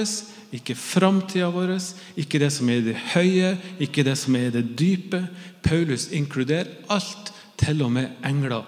ikke 0.55 0.75
framtida 0.77 1.50
vår, 1.53 1.75
ikke 2.19 2.39
det 2.41 2.50
som 2.55 2.69
er 2.71 2.79
i 2.81 2.86
det 2.88 2.95
høye, 3.13 3.51
ikke 3.83 4.05
det 4.07 4.15
som 4.17 4.38
er 4.38 4.48
i 4.48 4.53
det 4.53 4.63
dype. 4.79 5.21
Paulus 5.65 6.07
inkluderer 6.15 6.71
alt, 6.89 7.33
til 7.59 7.83
og 7.85 7.91
med 7.95 8.19
engler. 8.25 8.65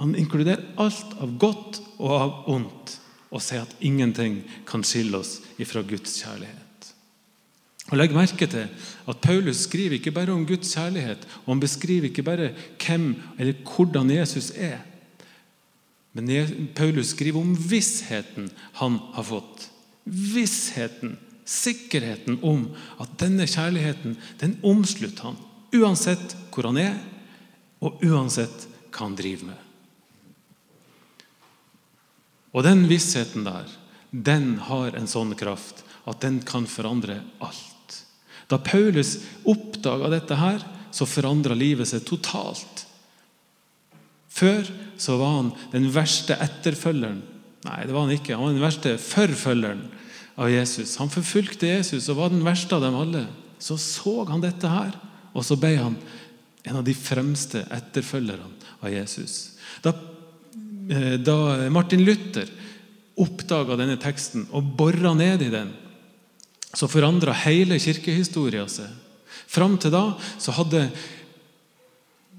Han 0.00 0.14
inkluderer 0.18 0.64
alt 0.80 1.16
av 1.22 1.34
godt 1.40 1.80
og 1.96 2.12
av 2.16 2.38
ondt, 2.52 2.96
og 3.32 3.42
sier 3.42 3.64
at 3.64 3.76
ingenting 3.84 4.42
kan 4.68 4.84
skille 4.86 5.18
oss 5.18 5.38
ifra 5.60 5.82
Guds 5.86 6.18
kjærlighet. 6.22 6.62
Og 7.86 8.00
Legg 8.00 8.14
merke 8.16 8.48
til 8.50 8.66
at 9.06 9.22
Paulus 9.22 9.62
skriver 9.68 9.98
ikke 9.98 10.14
bare 10.14 10.34
om 10.34 10.46
Guds 10.46 10.72
kjærlighet, 10.74 11.22
og 11.44 11.52
han 11.54 11.62
beskriver 11.62 12.08
ikke 12.10 12.24
bare 12.26 12.50
hvem 12.82 13.12
eller 13.38 13.60
hvordan 13.62 14.10
Jesus 14.10 14.50
er. 14.56 14.80
Men 16.16 16.32
Paulus 16.74 17.12
skriver 17.12 17.40
om 17.40 17.54
vissheten 17.70 18.48
han 18.80 18.98
har 19.14 19.26
fått. 19.28 19.68
Vissheten, 20.04 21.18
sikkerheten 21.46 22.40
om 22.42 22.70
at 23.02 23.12
denne 23.20 23.46
kjærligheten 23.46 24.16
den 24.40 24.56
omslutter 24.66 25.30
han, 25.30 25.38
uansett 25.76 26.34
hvor 26.54 26.70
han 26.70 26.80
er, 26.80 26.96
og 27.84 28.02
uansett 28.04 28.66
hva 28.90 29.04
han 29.04 29.16
driver 29.18 29.50
med. 29.50 29.62
Og 32.56 32.64
den 32.64 32.86
vissheten 32.88 33.44
der, 33.44 33.68
den 34.10 34.56
har 34.68 34.96
en 34.96 35.10
sånn 35.10 35.34
kraft 35.36 35.82
at 36.08 36.22
den 36.24 36.40
kan 36.46 36.68
forandre 36.70 37.20
alt. 37.44 37.98
Da 38.48 38.58
Paulus 38.62 39.18
oppdaga 39.44 40.08
dette, 40.12 40.38
her, 40.38 40.62
så 40.94 41.04
forandra 41.08 41.56
livet 41.58 41.90
seg 41.90 42.06
totalt. 42.08 42.86
Før 44.32 44.68
så 45.00 45.16
var 45.20 45.34
han 45.34 45.50
den 45.72 45.90
verste 45.92 46.36
etterfølgeren. 46.40 47.20
Nei, 47.66 47.80
det 47.84 47.92
var 47.92 48.06
han 48.06 48.14
ikke. 48.14 48.36
Han 48.36 48.46
var 48.46 48.54
den 48.54 48.64
verste 48.64 48.94
forfølgeren 49.02 49.82
av 50.36 50.52
Jesus. 50.52 50.94
Han 51.00 51.12
forfulgte 51.12 51.68
Jesus 51.68 52.08
og 52.12 52.20
var 52.20 52.32
den 52.32 52.44
verste 52.46 52.76
av 52.76 52.84
dem 52.84 52.96
alle. 52.96 53.26
Så 53.58 53.78
så 53.80 54.22
han 54.28 54.44
dette 54.44 54.70
her, 54.70 54.94
og 55.36 55.44
så 55.44 55.56
ble 55.60 55.74
han 55.80 55.96
en 56.66 56.80
av 56.80 56.84
de 56.84 56.94
fremste 56.98 57.62
etterfølgerne 57.70 58.50
av 58.82 58.90
Jesus. 58.92 59.56
Da, 59.82 59.94
eh, 60.90 61.16
da 61.22 61.68
Martin 61.70 62.04
Luther 62.04 62.50
oppdaga 63.16 63.78
denne 63.78 63.96
teksten 64.00 64.48
og 64.52 64.74
bora 64.76 65.14
ned 65.16 65.46
i 65.46 65.52
den, 65.52 65.72
så 66.76 66.88
forandra 66.90 67.32
hele 67.46 67.78
kirkehistoria 67.80 68.66
seg. 68.68 68.90
Fram 69.46 69.78
til 69.80 69.94
da 69.94 70.10
så 70.42 70.52
hadde 70.56 70.88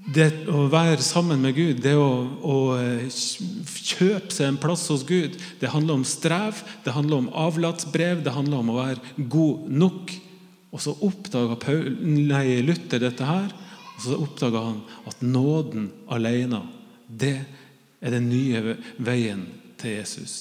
det 0.08 0.28
å 0.48 0.66
være 0.72 1.02
sammen 1.04 1.42
med 1.42 1.56
Gud, 1.56 1.82
det 1.84 1.94
å, 1.98 2.08
å, 2.40 2.56
eh, 2.78 3.08
kjøpe 3.08 4.32
seg 4.32 4.46
en 4.48 4.60
plass 4.60 4.86
hos 4.92 5.04
Gud, 5.08 5.36
det 5.60 5.72
handler 5.72 5.98
om 5.98 6.06
strev, 6.06 6.62
det 6.84 6.94
handler 6.94 7.24
om 7.24 7.28
avlatsbrev, 7.36 8.22
det 8.24 8.32
handler 8.32 8.62
om 8.62 8.72
å 8.72 8.78
være 8.78 9.28
god 9.28 9.68
nok. 9.68 10.14
Og 10.72 10.84
så 10.84 10.94
oppdaga 11.04 11.56
Luther 12.64 13.02
dette 13.02 13.24
her, 13.24 13.52
og 13.98 14.04
så 14.04 14.18
oppdaga 14.22 14.60
han 14.62 14.82
at 15.10 15.22
nåden 15.26 15.88
alene, 16.14 16.62
det 17.10 17.40
er 17.98 18.14
den 18.14 18.28
nye 18.30 18.76
veien 19.02 19.42
til 19.80 19.96
Jesus. 19.98 20.36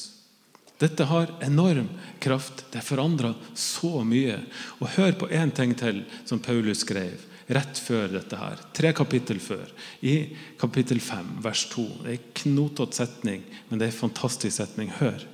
Dette 0.78 1.08
har 1.10 1.32
enorm 1.42 1.88
kraft. 2.22 2.68
Det 2.70 2.84
forandra 2.86 3.34
så 3.58 4.04
mye. 4.06 4.38
Og 4.78 4.94
Hør 4.94 5.16
på 5.18 5.30
én 5.34 5.50
ting 5.50 5.74
til 5.74 6.04
som 6.26 6.38
Paulus 6.40 6.84
skrev 6.86 7.18
rett 7.50 7.80
før 7.82 8.12
dette. 8.14 8.38
her, 8.38 8.60
Tre 8.74 8.94
kapittel 8.94 9.40
før. 9.40 9.66
I 10.06 10.36
kapittel 10.60 11.00
5, 11.02 11.42
vers 11.42 11.66
2. 11.72 11.88
Det 12.04 12.12
er 12.12 12.20
en 12.20 12.34
knotete 12.44 13.00
setning, 13.00 13.42
men 13.70 13.80
det 13.80 13.88
er 13.88 13.92
en 13.92 14.02
fantastisk 14.04 14.58
setning. 14.58 14.92
Hør. 15.00 15.26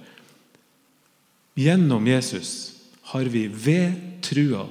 Gjennom 1.60 2.08
Jesus 2.08 2.72
har 3.12 3.28
vi 3.28 3.48
ved 3.48 4.22
trua 4.24 4.64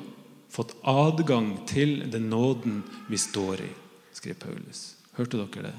fått 0.52 0.74
adgang 0.84 1.54
til 1.68 2.02
den 2.12 2.28
nåden 2.30 2.82
vi 3.08 3.18
står 3.18 3.64
i, 3.64 3.70
skriver 4.12 4.40
Paulus. 4.44 4.82
Hørte 5.16 5.40
dere 5.40 5.70
det? 5.70 5.76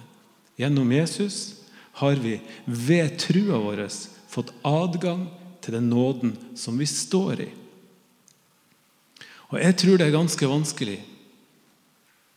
Gjennom 0.57 0.91
Jesus 0.93 1.61
har 2.01 2.17
vi 2.21 2.39
ved 2.65 3.17
trua 3.21 3.59
vår 3.61 3.85
fått 4.29 4.53
adgang 4.65 5.27
til 5.61 5.77
den 5.77 5.89
nåden 5.89 6.33
som 6.57 6.77
vi 6.77 6.89
står 6.89 7.45
i. 7.45 7.49
Og 9.53 9.59
Jeg 9.61 9.77
tror 9.77 9.97
det 9.97 10.07
er 10.07 10.17
ganske 10.17 10.49
vanskelig 10.49 11.01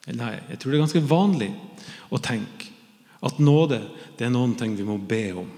Nei, 0.07 0.37
jeg 0.53 0.61
tror 0.63 0.71
det 0.71 0.77
er 0.77 0.85
ganske 0.85 1.09
vanlig 1.11 1.49
å 2.15 2.19
tenke 2.23 2.69
at 3.27 3.41
nåde 3.43 3.81
det 4.15 4.29
er 4.29 4.31
noen 4.31 4.53
ting 4.55 4.77
vi 4.79 4.85
må 4.87 5.01
be 5.03 5.33
om. 5.35 5.49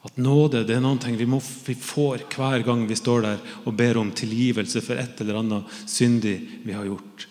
At 0.00 0.16
nåde 0.16 0.62
det 0.64 0.78
er 0.78 0.80
noe 0.80 1.12
vi, 1.12 1.26
vi 1.26 1.74
får 1.76 2.24
hver 2.32 2.64
gang 2.64 2.86
vi 2.88 2.96
står 2.96 3.26
der 3.26 3.42
og 3.66 3.74
ber 3.76 3.98
om 4.00 4.12
tilgivelse 4.16 4.80
for 4.84 4.96
et 4.96 5.20
eller 5.20 5.42
annet 5.42 5.76
syndig 5.84 6.38
vi 6.64 6.72
har 6.72 6.88
gjort. 6.88 7.26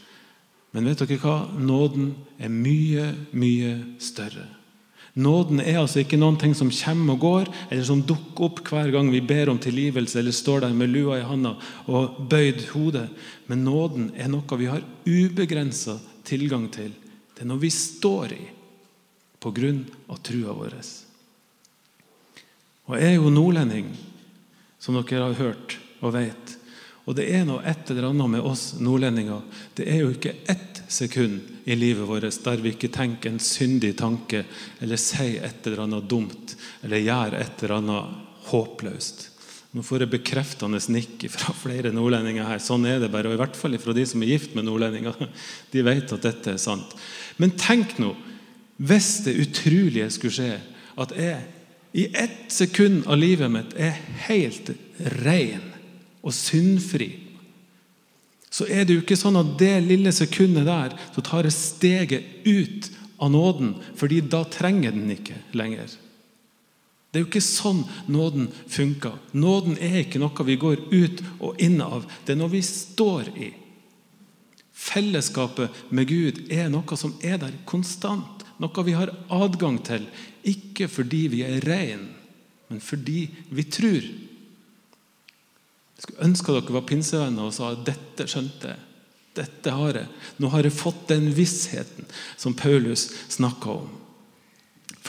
Men 0.72 0.86
vet 0.86 1.02
dere 1.02 1.18
hva? 1.18 1.38
Nåden 1.58 2.12
er 2.38 2.54
mye, 2.54 3.08
mye 3.34 3.74
større. 3.98 4.46
Nåden 5.18 5.60
er 5.60 5.80
altså 5.82 6.04
ikke 6.04 6.20
ting 6.40 6.54
som 6.54 6.70
kommer 6.70 7.14
og 7.14 7.20
går, 7.20 7.50
eller 7.72 7.84
som 7.84 8.04
dukker 8.06 8.46
opp 8.46 8.62
hver 8.70 8.92
gang 8.92 9.10
vi 9.12 9.20
ber 9.20 9.50
om 9.50 9.58
tilgivelse 9.58 10.20
eller 10.20 10.32
står 10.32 10.62
der 10.62 10.74
med 10.74 10.94
lua 10.94 11.18
i 11.18 11.26
handa 11.26 11.56
og 11.88 12.30
bøyd 12.30 12.70
hode. 12.72 13.10
Men 13.48 13.66
nåden 13.66 14.12
er 14.16 14.30
noe 14.30 14.58
vi 14.58 14.70
har 14.70 14.86
ubegrensa 15.08 15.98
tilgang 16.24 16.70
til. 16.70 16.94
Det 17.34 17.42
er 17.42 17.50
noe 17.50 17.60
vi 17.60 17.74
står 17.74 18.34
i 18.38 18.46
på 19.42 19.52
grunn 19.52 19.88
av 20.08 20.22
trua 20.22 20.54
vår. 20.54 20.78
Og 22.90 22.98
Jeg 22.98 23.14
er 23.14 23.20
jo 23.20 23.30
nordlending, 23.30 23.92
som 24.82 24.98
dere 24.98 25.28
har 25.30 25.38
hørt 25.38 25.78
og 26.02 26.16
vet. 26.16 26.56
Og 27.06 27.16
det 27.18 27.28
er 27.34 27.46
noe 27.46 27.62
et 27.66 27.90
eller 27.90 28.10
annet 28.10 28.34
med 28.34 28.46
oss 28.46 28.80
nordlendinger. 28.82 29.44
Det 29.78 29.86
er 29.90 30.02
jo 30.02 30.12
ikke 30.14 30.40
ett 30.50 30.82
sekund 30.90 31.40
i 31.70 31.78
livet 31.78 32.08
vårt 32.10 32.26
der 32.46 32.62
vi 32.64 32.74
ikke 32.74 32.90
tenker 32.94 33.30
en 33.30 33.42
syndig 33.42 33.96
tanke 34.00 34.44
eller 34.82 34.98
sier 34.98 35.46
et 35.46 35.68
eller 35.68 35.84
annet 35.86 36.08
dumt 36.10 36.56
eller 36.82 37.04
gjør 37.06 37.38
et 37.38 37.62
eller 37.62 37.76
annet 37.78 38.48
håpløst. 38.50 39.28
Nå 39.78 39.84
får 39.86 40.02
jeg 40.02 40.14
bekreftende 40.16 40.82
nikk 40.90 41.28
fra 41.30 41.54
flere 41.54 41.92
nordlendinger 41.94 42.48
her. 42.48 42.62
Sånn 42.62 42.88
er 42.90 42.98
det 43.04 43.12
bare. 43.14 43.30
Og 43.30 43.38
i 43.38 43.42
hvert 43.42 43.58
fall 43.58 43.78
fra 43.78 43.94
de 43.94 44.06
som 44.10 44.26
er 44.26 44.32
gift 44.32 44.56
med 44.58 44.66
nordlendinger. 44.66 45.30
De 45.74 45.86
vet 45.86 46.10
at 46.16 46.26
dette 46.26 46.56
er 46.56 46.62
sant. 46.62 46.98
Men 47.38 47.54
tenk 47.54 48.00
nå, 48.02 48.16
hvis 48.82 49.20
det 49.28 49.38
utrolige 49.44 50.10
skulle 50.16 50.34
skje, 50.34 50.52
at 50.98 51.14
jeg 51.14 51.59
i 51.92 52.06
ett 52.14 52.52
sekund 52.54 53.08
av 53.08 53.18
livet 53.18 53.52
mitt 53.52 53.74
er 53.78 53.98
helt 54.28 54.72
ren 55.24 55.66
og 56.22 56.34
syndfri 56.36 57.10
så 58.50 58.66
er 58.66 58.86
det 58.86 58.96
jo 58.96 59.04
ikke 59.04 59.18
sånn 59.20 59.38
at 59.40 59.54
det 59.62 59.76
lille 59.86 60.12
sekundet 60.14 60.66
der 60.68 60.96
så 61.14 61.24
tar 61.26 61.46
jeg 61.46 61.56
steget 61.56 62.48
ut 62.48 62.90
av 63.22 63.32
nåden, 63.34 63.76
fordi 64.00 64.22
da 64.26 64.42
trenger 64.48 64.96
den 64.96 65.12
ikke 65.14 65.38
lenger. 65.58 65.92
Det 67.10 67.20
er 67.20 67.24
jo 67.24 67.30
ikke 67.30 67.44
sånn 67.44 67.84
nåden 68.10 68.50
funker. 68.70 69.18
Nåden 69.34 69.78
er 69.82 70.02
ikke 70.02 70.22
noe 70.22 70.46
vi 70.46 70.58
går 70.62 70.82
ut 70.92 71.24
og 71.40 71.62
inn 71.62 71.80
av. 71.82 72.06
Det 72.26 72.36
er 72.36 72.42
noe 72.42 72.54
vi 72.54 72.62
står 72.66 73.32
i. 73.34 73.50
Fellesskapet 74.80 75.74
med 75.94 76.10
Gud 76.10 76.44
er 76.54 76.70
noe 76.74 76.98
som 76.98 77.16
er 77.26 77.40
der 77.42 77.56
konstant. 77.70 78.46
Noe 78.62 78.86
vi 78.86 78.94
har 78.98 79.12
adgang 79.34 79.80
til. 79.86 80.06
Ikke 80.48 80.88
fordi 80.92 81.28
vi 81.34 81.44
er 81.48 81.64
rene, 81.66 82.16
men 82.70 82.82
fordi 82.84 83.30
vi 83.50 83.66
tror. 83.66 84.04
Jeg 86.00 86.06
skulle 86.06 86.28
ønske 86.30 86.56
dere 86.56 86.76
var 86.78 86.86
pinsevenner 86.88 87.50
og 87.50 87.56
sa 87.56 87.74
at 87.74 87.86
dette 87.88 88.28
skjønte 88.30 88.72
jeg. 88.72 88.86
Dette 89.40 89.72
har 89.72 89.98
jeg. 90.00 90.10
Nå 90.42 90.50
har 90.54 90.66
jeg 90.66 90.76
fått 90.76 91.08
den 91.12 91.30
vissheten 91.36 92.08
som 92.40 92.56
Paulus 92.58 93.10
snakka 93.32 93.82
om. 93.82 93.90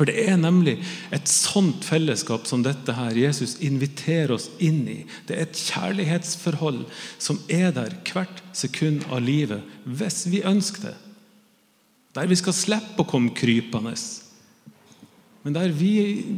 For 0.00 0.08
det 0.08 0.22
er 0.30 0.38
nemlig 0.40 0.78
et 1.12 1.28
sånt 1.28 1.84
fellesskap 1.84 2.46
som 2.48 2.62
dette 2.64 2.94
her 2.96 3.16
Jesus 3.18 3.58
inviterer 3.60 4.32
oss 4.36 4.46
inn 4.62 4.86
i. 4.88 4.98
Det 5.28 5.36
er 5.36 5.44
et 5.44 5.60
kjærlighetsforhold 5.60 6.84
som 7.20 7.40
er 7.52 7.74
der 7.76 7.96
hvert 8.08 8.40
sekund 8.56 9.04
av 9.10 9.20
livet, 9.26 9.60
hvis 9.84 10.22
vi 10.32 10.40
ønsker 10.46 10.88
det. 10.88 10.96
Der 12.16 12.30
vi 12.30 12.38
skal 12.38 12.56
slippe 12.56 13.04
å 13.04 13.08
komme 13.10 13.34
krypende. 13.36 13.92
Men 15.42 15.56
der 15.56 15.72
vi, 15.72 15.92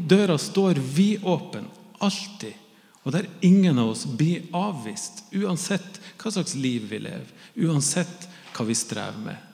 døra 0.09 0.39
står 0.39 0.79
vidåpen, 0.79 1.67
alltid. 1.99 2.59
Og 3.03 3.15
der 3.15 3.27
ingen 3.43 3.81
av 3.83 3.95
oss 3.97 4.05
blir 4.07 4.45
avvist, 4.55 5.25
uansett 5.35 5.99
hva 6.21 6.31
slags 6.31 6.55
liv 6.55 6.87
vi 6.91 7.01
lever, 7.03 7.31
uansett 7.67 8.29
hva 8.55 8.67
vi 8.69 8.77
strever 8.79 9.19
med. 9.25 9.49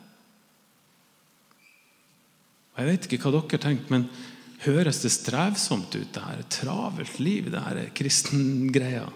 Jeg 2.78 2.86
vet 2.86 3.06
ikke 3.08 3.22
hva 3.24 3.40
dere 3.40 3.62
tenker, 3.62 3.88
men 3.90 4.04
høres 4.66 5.00
det 5.02 5.10
strevsomt 5.14 5.96
ut, 5.96 6.12
det 6.14 6.22
her 6.22 6.44
travelt 6.52 7.16
liv, 7.22 7.48
det 7.50 7.62
her 7.64 7.80
kristengreia? 7.96 9.08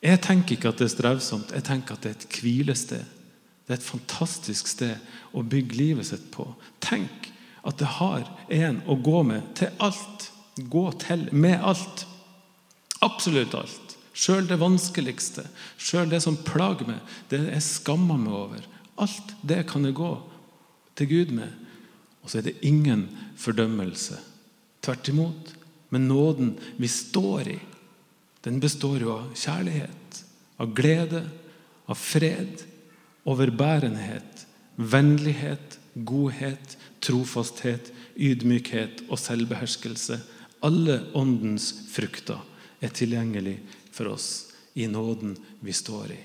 Jeg 0.00 0.22
tenker 0.24 0.56
ikke 0.56 0.72
at 0.72 0.80
det 0.80 0.88
er 0.88 0.94
strevsomt, 0.94 1.52
jeg 1.52 1.66
tenker 1.66 1.94
at 1.94 2.06
det 2.06 2.14
er 2.14 2.16
et 2.16 2.40
hvilested. 2.40 3.04
Det 3.66 3.76
er 3.76 3.78
et 3.78 3.86
fantastisk 3.86 4.70
sted 4.72 4.96
å 5.36 5.44
bygge 5.46 5.76
livet 5.76 6.08
sitt 6.08 6.24
på. 6.32 6.48
Tenk 6.82 7.28
At 7.66 7.78
det 7.80 7.88
har 8.00 8.24
en 8.48 8.80
å 8.88 8.96
gå 8.96 9.22
med 9.26 9.54
til 9.58 9.72
alt. 9.82 10.30
Gå 10.56 10.86
til 11.02 11.28
med 11.32 11.60
alt. 11.60 12.06
Absolutt 13.04 13.54
alt. 13.56 13.96
Sjøl 14.20 14.48
det 14.50 14.58
vanskeligste, 14.60 15.46
sjøl 15.80 16.10
det 16.10 16.18
som 16.24 16.36
plager 16.44 16.88
meg, 16.88 16.98
det 17.30 17.38
jeg 17.46 17.62
skammer 17.64 18.18
meg 18.20 18.34
over. 18.36 18.64
Alt 19.00 19.36
det 19.46 19.62
kan 19.70 19.86
jeg 19.86 19.96
gå 19.96 20.10
til 20.98 21.08
Gud 21.08 21.32
med. 21.38 21.54
Og 22.20 22.28
så 22.28 22.40
er 22.40 22.50
det 22.50 22.58
ingen 22.66 23.06
fordømmelse. 23.40 24.18
Tvert 24.84 25.08
imot. 25.12 25.54
Men 25.90 26.08
nåden 26.10 26.52
vi 26.78 26.88
står 26.90 27.48
i, 27.50 27.58
den 28.44 28.60
består 28.62 29.00
jo 29.02 29.14
av 29.16 29.32
kjærlighet, 29.36 30.20
av 30.62 30.74
glede, 30.76 31.24
av 31.90 31.98
fred, 31.98 32.62
overbærenhet, 33.28 34.44
vennlighet, 34.76 35.78
godhet, 36.06 36.76
trofasthet, 37.00 37.92
ydmykhet 38.16 39.04
og 39.08 39.18
selvbeherskelse. 39.20 40.20
Alle 40.64 41.00
åndens 41.16 41.72
frukter 41.92 42.40
er 42.80 42.92
tilgjengelig 42.96 43.58
for 43.92 44.12
oss 44.12 44.30
i 44.74 44.86
nåden 44.86 45.36
vi 45.60 45.72
står 45.72 46.12
i. 46.14 46.18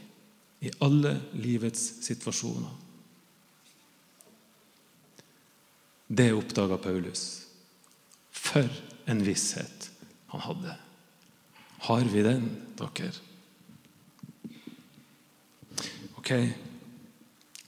I 0.67 0.72
alle 0.84 1.17
livets 1.39 1.82
situasjoner. 2.05 2.82
Det 6.08 6.32
oppdaga 6.34 6.77
Paulus. 6.77 7.46
For 8.32 8.70
en 9.05 9.24
visshet 9.25 9.89
han 10.34 10.41
hadde. 10.41 10.75
Har 11.86 12.05
vi 12.10 12.24
den, 12.25 12.46
dere? 12.77 13.12
Ok, 16.15 16.32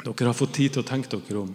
dere 0.04 0.30
har 0.30 0.38
fått 0.38 0.56
tid 0.58 0.74
til 0.74 0.84
å 0.84 0.88
tenke 0.88 1.12
dere 1.14 1.44
om. 1.44 1.54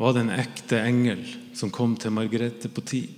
Var 0.00 0.14
det 0.16 0.20
en 0.20 0.32
ekte 0.32 0.78
engel 0.80 1.26
som 1.52 1.68
kom 1.68 1.92
til 2.00 2.14
Margrethe 2.16 2.70
på 2.72 2.80
tid? 2.88 3.10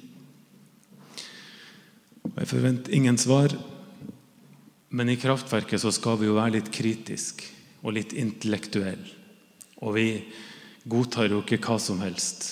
Jeg 2.33 2.49
forventer 2.51 2.95
ingen 2.97 3.19
svar, 3.21 3.53
men 4.91 5.13
i 5.13 5.15
kraftverket 5.21 5.79
så 5.79 5.93
skal 5.95 6.17
vi 6.19 6.27
jo 6.27 6.35
være 6.35 6.57
litt 6.57 6.71
kritisk 6.75 7.45
og 7.85 7.95
litt 7.95 8.15
intellektuelle. 8.19 9.13
Og 9.87 9.95
vi 9.95 10.07
godtar 10.91 11.31
jo 11.31 11.39
ikke 11.45 11.61
hva 11.63 11.77
som 11.83 12.03
helst. 12.03 12.49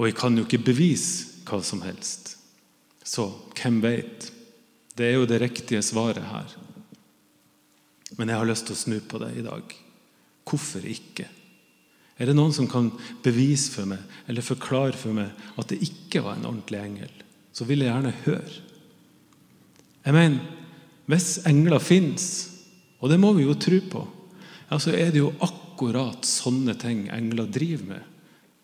Og 0.00 0.08
vi 0.08 0.14
kan 0.18 0.34
jo 0.34 0.42
ikke 0.42 0.64
bevise 0.72 1.44
hva 1.46 1.60
som 1.62 1.84
helst. 1.86 2.32
Så 3.06 3.28
hvem 3.54 3.78
veit? 3.84 4.32
Det 4.98 5.06
er 5.06 5.14
jo 5.20 5.28
det 5.30 5.38
riktige 5.44 5.84
svaret 5.86 6.26
her. 6.26 6.56
Men 8.18 8.34
jeg 8.34 8.42
har 8.42 8.50
lyst 8.50 8.66
til 8.66 8.74
å 8.74 8.82
snu 8.82 8.98
på 9.06 9.22
det 9.22 9.30
i 9.38 9.46
dag. 9.46 9.78
Hvorfor 10.42 10.90
ikke? 10.90 11.28
Er 12.22 12.30
det 12.30 12.36
noen 12.38 12.54
som 12.54 12.68
kan 12.70 12.92
bevise 13.24 13.72
for 13.74 13.88
meg 13.90 14.02
eller 14.30 14.46
forklare 14.46 14.94
for 14.94 15.16
meg 15.16 15.32
at 15.58 15.72
det 15.72 15.80
ikke 15.82 16.22
var 16.22 16.38
en 16.38 16.46
ordentlig 16.52 16.78
engel, 16.78 17.14
så 17.50 17.66
vil 17.66 17.82
jeg 17.82 17.90
gjerne 17.90 18.12
høre. 18.28 18.58
Jeg 20.06 20.14
mener, 20.14 20.58
Hvis 21.10 21.40
engler 21.50 21.82
fins, 21.82 22.24
og 23.02 23.10
det 23.10 23.18
må 23.18 23.32
vi 23.34 23.42
jo 23.42 23.56
tro 23.58 23.80
på, 23.90 24.02
ja, 24.70 24.78
så 24.78 24.94
er 24.94 25.10
det 25.10 25.18
jo 25.18 25.32
akkurat 25.42 26.22
sånne 26.24 26.76
ting 26.78 27.08
engler 27.10 27.50
driver 27.50 27.88
med. 27.90 28.04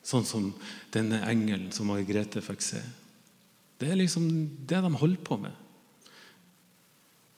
Sånn 0.07 0.25
som 0.25 0.53
denne 0.95 1.19
engelen 1.27 1.73
som 1.75 1.91
Margrethe 1.91 2.41
fikk 2.41 2.63
se. 2.63 2.81
Det 3.79 3.91
er 3.91 3.99
liksom 3.99 4.31
det 4.71 4.81
de 4.87 4.93
holder 5.03 5.25
på 5.27 5.41
med. 5.43 5.53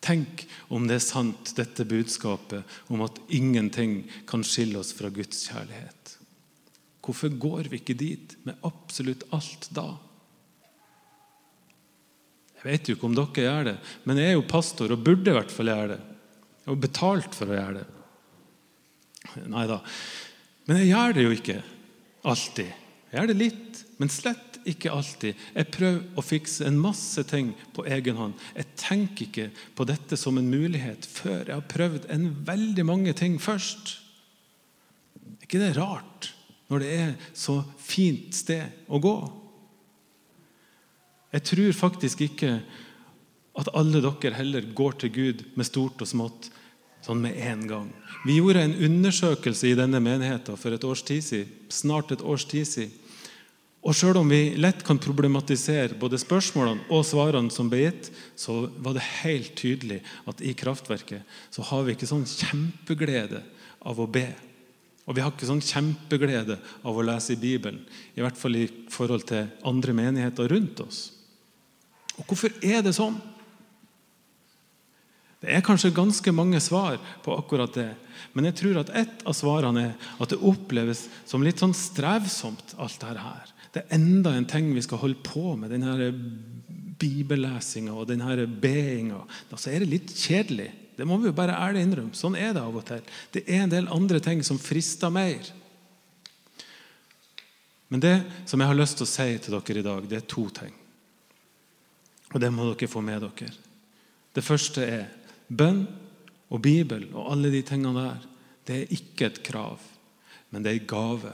Tenk 0.05 0.45
om 0.69 0.87
det 0.89 1.01
er 1.01 1.05
sant, 1.05 1.55
dette 1.57 1.89
budskapet 1.89 2.93
om 2.93 3.03
at 3.05 3.19
ingenting 3.33 4.05
kan 4.29 4.45
skille 4.47 4.81
oss 4.81 4.93
fra 4.97 5.11
Guds 5.13 5.49
kjærlighet. 5.49 6.00
Hvorfor 7.01 7.33
går 7.41 7.71
vi 7.73 7.81
ikke 7.81 7.97
dit 7.99 8.37
med 8.45 8.61
absolutt 8.67 9.25
alt 9.35 9.69
da? 9.75 9.89
Jeg 12.61 12.67
vet 12.69 12.91
jo 12.91 12.97
ikke 12.97 13.09
om 13.09 13.17
dere 13.17 13.47
gjør 13.47 13.69
det, 13.71 13.77
men 14.05 14.21
jeg 14.21 14.33
er 14.33 14.37
jo 14.37 14.49
pastor 14.49 14.93
og 14.93 15.05
burde 15.05 15.33
i 15.33 15.37
hvert 15.37 15.53
fall 15.55 15.73
gjøre 15.73 15.95
det. 15.95 16.01
Jeg 16.61 16.69
har 16.69 16.83
betalt 16.83 17.37
for 17.39 17.49
å 17.49 17.57
gjøre 17.57 17.81
det. 17.81 17.87
Nei 19.49 19.65
da. 19.71 19.79
Men 20.69 20.83
jeg 20.83 20.91
gjør 20.91 21.17
det 21.17 21.25
jo 21.25 21.33
ikke. 21.39 21.57
Alltid. 22.29 22.75
Jeg 23.11 23.17
gjør 23.17 23.31
det 23.31 23.37
litt, 23.41 23.81
men 23.97 24.13
slett 24.13 24.59
ikke 24.69 24.93
alltid. 24.93 25.41
Jeg 25.57 25.71
prøver 25.73 26.21
å 26.21 26.25
fikse 26.25 26.67
en 26.69 26.77
masse 26.83 27.25
ting 27.31 27.55
på 27.73 27.87
egen 27.89 28.21
hånd. 28.21 28.45
Jeg 28.53 28.77
tenker 28.79 29.25
ikke 29.25 29.47
på 29.79 29.87
dette 29.89 30.21
som 30.21 30.37
en 30.37 30.53
mulighet 30.53 31.09
før 31.09 31.41
jeg 31.41 31.57
har 31.57 31.73
prøvd 31.73 32.11
en 32.13 32.29
veldig 32.45 32.85
mange 32.87 33.17
ting 33.17 33.41
først. 33.41 33.97
Er 35.17 35.49
ikke 35.49 35.63
det 35.65 35.73
rart 35.81 36.35
når 36.71 36.83
det 36.83 36.91
er 36.95 37.13
så 37.35 37.61
fint 37.83 38.35
sted 38.37 38.87
å 38.89 39.01
gå? 39.03 39.17
Jeg 41.35 41.47
tror 41.47 41.77
faktisk 41.79 42.25
ikke 42.27 42.55
at 43.61 43.71
alle 43.77 44.01
dere 44.03 44.39
heller 44.39 44.71
går 44.75 44.99
til 45.03 45.13
Gud 45.15 45.45
med 45.59 45.67
stort 45.69 46.03
og 46.03 46.11
smått 46.11 46.51
sånn 47.05 47.23
med 47.23 47.37
en 47.49 47.63
gang. 47.69 47.91
Vi 48.27 48.39
gjorde 48.39 48.65
en 48.67 48.77
undersøkelse 48.89 49.71
i 49.71 49.77
denne 49.79 50.03
menigheten 50.05 50.59
for 50.61 50.75
et 50.75 50.85
års 50.85 51.03
tid 51.07 51.25
siden. 51.25 51.55
Snart 51.73 52.13
et 52.13 52.25
års 52.25 52.45
tid 52.49 52.69
siden. 52.69 52.97
Og 53.81 53.97
selv 53.97 54.21
om 54.21 54.29
vi 54.29 54.59
lett 54.61 54.83
kan 54.85 54.99
problematisere 55.01 55.97
både 55.97 56.19
spørsmålene 56.21 56.85
og 56.93 57.07
svarene 57.09 57.53
som 57.53 57.71
ble 57.73 57.87
gitt, 57.87 58.11
så 58.37 58.67
var 58.77 58.93
det 58.97 59.07
helt 59.23 59.55
tydelig 59.57 60.03
at 60.29 60.43
i 60.45 60.53
kraftverket 60.53 61.25
så 61.49 61.65
har 61.71 61.87
vi 61.87 61.95
ikke 61.97 62.11
sånn 62.11 62.27
kjempeglede 62.29 63.41
av 63.89 64.03
å 64.03 64.09
be. 64.11 64.27
Og 65.11 65.17
vi 65.17 65.25
har 65.25 65.33
ikke 65.35 65.49
sånn 65.49 65.65
kjempeglede 65.65 66.55
av 66.87 66.95
å 66.95 67.03
lese 67.03 67.35
i 67.35 67.41
Bibelen. 67.41 67.83
I 68.15 68.23
hvert 68.23 68.39
fall 68.39 68.55
i 68.61 68.69
forhold 68.95 69.27
til 69.27 69.49
andre 69.67 69.95
menigheter 69.99 70.47
rundt 70.53 70.85
oss. 70.85 71.01
Og 72.15 72.29
hvorfor 72.31 72.55
er 72.63 72.85
det 72.87 72.95
sånn? 72.95 73.17
Det 75.41 75.51
er 75.51 75.65
kanskje 75.67 75.91
ganske 75.97 76.33
mange 76.37 76.61
svar 76.63 77.01
på 77.25 77.35
akkurat 77.35 77.75
det. 77.75 77.89
Men 78.37 78.47
jeg 78.51 78.59
tror 78.61 78.83
at 78.83 78.93
ett 79.03 79.25
av 79.27 79.35
svarene 79.35 79.87
er 79.89 80.11
at 80.23 80.31
det 80.31 80.39
oppleves 80.47 81.07
som 81.27 81.43
litt 81.43 81.59
sånn 81.59 81.75
strevsomt, 81.75 82.77
alt 82.79 83.01
dette 83.01 83.25
her. 83.25 83.51
Det 83.75 83.83
er 83.83 83.97
enda 83.97 84.37
en 84.37 84.47
ting 84.47 84.69
vi 84.77 84.85
skal 84.85 85.01
holde 85.01 85.25
på 85.27 85.57
med, 85.57 85.73
denne 85.73 86.11
bibellesinga 87.01 87.97
og 87.97 88.11
denne 88.13 88.47
beinga. 88.47 89.25
Så 89.57 89.73
er 89.73 89.83
det 89.83 89.91
litt 89.91 90.15
kjedelig. 90.15 90.69
Det 91.01 91.09
må 91.09 91.17
vi 91.17 91.31
jo 91.31 91.37
bare 91.37 91.57
ærlig 91.57 91.87
innrømme. 91.87 92.17
Sånn 92.17 92.37
er 92.37 92.53
det 92.53 92.61
av 92.61 92.77
og 92.77 92.85
til. 92.85 93.01
Det 93.33 93.47
er 93.49 93.65
en 93.65 93.73
del 93.73 93.89
andre 93.89 94.21
ting 94.21 94.43
som 94.45 94.61
frister 94.61 95.13
mer. 95.13 95.49
Men 97.91 98.03
det 98.05 98.15
som 98.47 98.61
jeg 98.61 98.69
har 98.69 98.77
lyst 98.77 99.01
til 99.01 99.09
å 99.09 99.11
si 99.11 99.29
til 99.41 99.57
dere 99.57 99.81
i 99.81 99.87
dag, 99.87 100.05
det 100.11 100.21
er 100.21 100.29
to 100.29 100.45
ting. 100.55 100.75
Og 102.31 102.39
det 102.43 102.53
må 102.53 102.69
dere 102.69 102.91
få 102.91 103.03
med 103.03 103.25
dere. 103.25 103.49
Det 104.37 104.45
første 104.47 104.85
er 104.85 105.09
Bønn 105.49 105.87
og 106.53 106.61
Bibel 106.63 107.09
og 107.15 107.33
alle 107.33 107.51
de 107.51 107.65
tingene 107.67 108.05
der, 108.05 108.29
det 108.69 108.77
er 108.77 108.93
ikke 108.95 109.27
et 109.27 109.41
krav, 109.47 109.81
men 110.53 110.63
det 110.63 110.71
er 110.71 110.79
en 110.79 110.91
gave. 110.93 111.33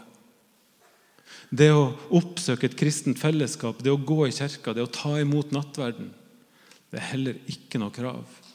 Det 1.50 1.68
å 1.74 1.90
oppsøke 2.16 2.70
et 2.70 2.78
kristent 2.78 3.20
fellesskap, 3.20 3.82
det 3.82 3.92
å 3.92 4.00
gå 4.00 4.22
i 4.28 4.34
kirka, 4.34 4.72
det 4.72 4.86
å 4.86 4.92
ta 4.92 5.18
imot 5.20 5.52
nattverden, 5.52 6.08
det 6.88 7.02
er 7.02 7.10
heller 7.10 7.40
ikke 7.50 7.82
noe 7.82 7.92
krav. 7.92 8.45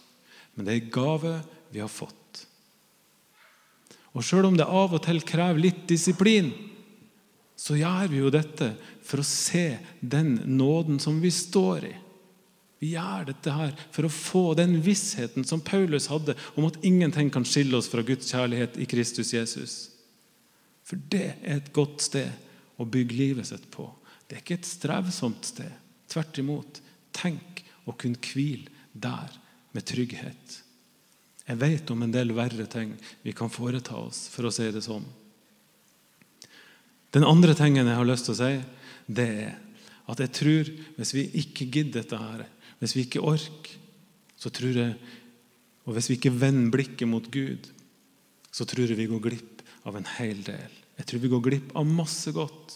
Men 0.62 0.67
det 0.67 0.74
er 0.76 0.82
en 0.84 0.91
gave 0.93 1.30
vi 1.74 1.80
har 1.82 1.89
fått. 1.89 2.43
Og 4.13 4.21
Sjøl 4.21 4.45
om 4.45 4.58
det 4.60 4.67
av 4.69 4.91
og 4.93 5.02
til 5.02 5.17
krever 5.26 5.58
litt 5.58 5.88
disiplin, 5.89 6.52
så 7.58 7.80
gjør 7.80 8.12
vi 8.12 8.19
jo 8.19 8.30
dette 8.30 8.67
for 9.02 9.24
å 9.24 9.26
se 9.26 9.80
den 10.06 10.36
nåden 10.60 11.02
som 11.02 11.17
vi 11.24 11.34
står 11.34 11.89
i. 11.89 11.95
Vi 12.78 12.91
gjør 12.93 13.26
dette 13.32 13.56
her 13.58 13.74
for 13.89 14.06
å 14.06 14.13
få 14.13 14.43
den 14.62 14.78
vissheten 14.86 15.50
som 15.50 15.65
Paulus 15.65 16.12
hadde 16.13 16.38
om 16.54 16.69
at 16.69 16.78
ingenting 16.86 17.34
kan 17.34 17.45
skille 17.45 17.82
oss 17.82 17.89
fra 17.89 18.06
Guds 18.06 18.30
kjærlighet 18.30 18.78
i 18.78 18.89
Kristus 18.93 19.34
Jesus. 19.34 19.76
For 20.86 21.02
det 21.10 21.39
er 21.41 21.58
et 21.58 21.74
godt 21.74 22.06
sted 22.06 22.30
å 22.78 22.86
bygge 22.86 23.17
livet 23.17 23.50
sitt 23.50 23.65
på. 23.74 23.89
Det 24.30 24.38
er 24.38 24.45
ikke 24.45 24.62
et 24.62 24.74
strevsomt 24.78 25.50
sted. 25.56 25.74
Tvert 26.06 26.38
imot. 26.38 26.86
Tenk 27.17 27.65
å 27.89 27.97
kunne 27.97 28.21
hvile 28.21 28.69
der 28.93 29.40
med 29.75 29.86
trygghet. 29.88 30.60
Jeg 31.47 31.60
vet 31.60 31.91
om 31.91 32.03
en 32.05 32.13
del 32.13 32.34
verre 32.36 32.67
ting 32.69 32.93
vi 33.23 33.34
kan 33.36 33.51
foreta 33.51 33.97
oss, 33.97 34.27
for 34.31 34.47
å 34.47 34.53
si 34.53 34.69
det 34.71 34.84
sånn. 34.86 35.05
Den 37.12 37.27
andre 37.27 37.55
tingen 37.57 37.89
jeg 37.89 37.97
har 37.97 38.07
lyst 38.07 38.29
til 38.29 38.36
å 38.36 38.39
si, 38.39 38.53
det 39.12 39.27
er 39.45 39.57
at 40.12 40.21
jeg 40.23 40.34
tror 40.36 40.69
hvis 40.97 41.13
vi 41.15 41.25
ikke 41.41 41.67
gidder 41.67 42.01
dette 42.01 42.19
her, 42.19 42.45
hvis 42.79 42.95
vi 42.97 43.05
ikke 43.05 43.23
orker, 43.23 43.75
så 44.41 44.49
tror 44.49 44.77
jeg 44.84 45.17
Og 45.81 45.95
hvis 45.95 46.12
vi 46.12 46.15
ikke 46.19 46.29
vender 46.38 46.69
blikket 46.69 47.10
mot 47.10 47.25
Gud, 47.34 47.65
så 48.53 48.67
tror 48.69 48.86
jeg 48.86 48.99
vi 48.99 49.07
går 49.10 49.21
glipp 49.23 49.63
av 49.89 49.95
en 49.97 50.05
hel 50.19 50.43
del. 50.45 50.75
Jeg 50.99 51.07
tror 51.10 51.21
vi 51.23 51.31
går 51.31 51.41
glipp 51.41 51.71
av 51.73 51.88
masse 51.89 52.29
godt. 52.36 52.75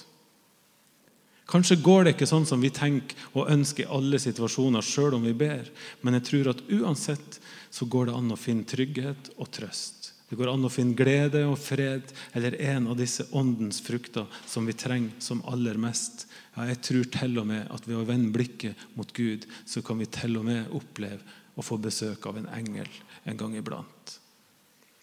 Kanskje 1.46 1.78
går 1.78 2.04
det 2.06 2.16
ikke 2.16 2.28
sånn 2.30 2.48
som 2.50 2.62
vi 2.64 2.72
tenker 2.74 3.20
og 3.38 3.52
ønsker 3.54 3.86
i 3.86 3.92
alle 3.94 4.18
situasjoner, 4.22 4.82
sjøl 4.82 5.20
om 5.20 5.28
vi 5.28 5.36
ber, 5.38 5.70
men 6.02 6.18
jeg 6.18 6.26
tror 6.32 6.52
at 6.56 6.64
uansett 6.74 7.40
så 7.70 7.86
går 7.86 8.10
det 8.10 8.18
an 8.18 8.34
å 8.34 8.40
finne 8.40 8.66
trygghet 8.66 9.30
og 9.38 9.52
trøst. 9.54 10.12
Det 10.26 10.40
går 10.40 10.50
an 10.50 10.66
å 10.66 10.74
finne 10.74 10.98
glede 10.98 11.44
og 11.46 11.60
fred 11.62 12.10
eller 12.34 12.58
en 12.66 12.90
av 12.90 12.98
disse 12.98 13.28
åndens 13.38 13.78
frukter 13.86 14.26
som 14.50 14.66
vi 14.66 14.74
trenger 14.74 15.14
som 15.22 15.44
aller 15.46 15.78
mest. 15.78 16.26
Ja, 16.56 16.66
jeg 16.72 16.82
tror 16.88 17.10
til 17.14 17.38
og 17.38 17.46
med 17.52 17.70
at 17.70 17.86
ved 17.86 18.00
å 18.00 18.08
vende 18.08 18.34
blikket 18.34 18.88
mot 18.98 19.12
Gud, 19.14 19.46
så 19.70 19.86
kan 19.86 20.02
vi 20.02 20.10
til 20.10 20.40
og 20.40 20.48
med 20.48 20.74
oppleve 20.74 21.22
å 21.56 21.64
få 21.64 21.78
besøk 21.78 22.26
av 22.26 22.40
en 22.42 22.50
engel 22.58 22.90
en 23.30 23.38
gang 23.38 23.54
iblant. 23.60 24.18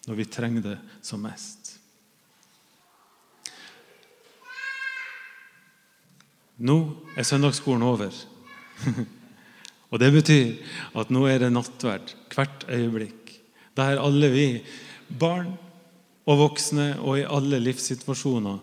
Når 0.09 0.19
vi 0.19 0.27
trenger 0.27 0.65
det 0.65 0.77
som 0.99 1.23
mest. 1.23 1.62
Nå 6.57 6.77
er 7.17 7.25
søndagsskolen 7.25 7.85
over. 7.85 8.13
og 9.91 9.99
Det 9.99 10.11
betyr 10.13 10.55
at 10.99 11.11
nå 11.13 11.25
er 11.29 11.43
det 11.43 11.53
nattverd 11.53 12.13
hvert 12.33 12.65
øyeblikk. 12.69 13.33
Der 13.77 14.01
alle 14.01 14.29
vi, 14.29 14.47
barn 15.09 15.55
og 16.29 16.39
voksne 16.39 16.93
og 17.01 17.19
i 17.19 17.27
alle 17.27 17.59
livssituasjoner, 17.61 18.59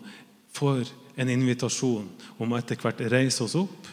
får 0.55 0.91
en 1.19 1.29
invitasjon 1.31 2.07
om 2.39 2.53
å 2.53 2.59
etter 2.59 2.79
hvert 2.79 3.03
reise 3.11 3.43
oss 3.43 3.57
opp, 3.59 3.89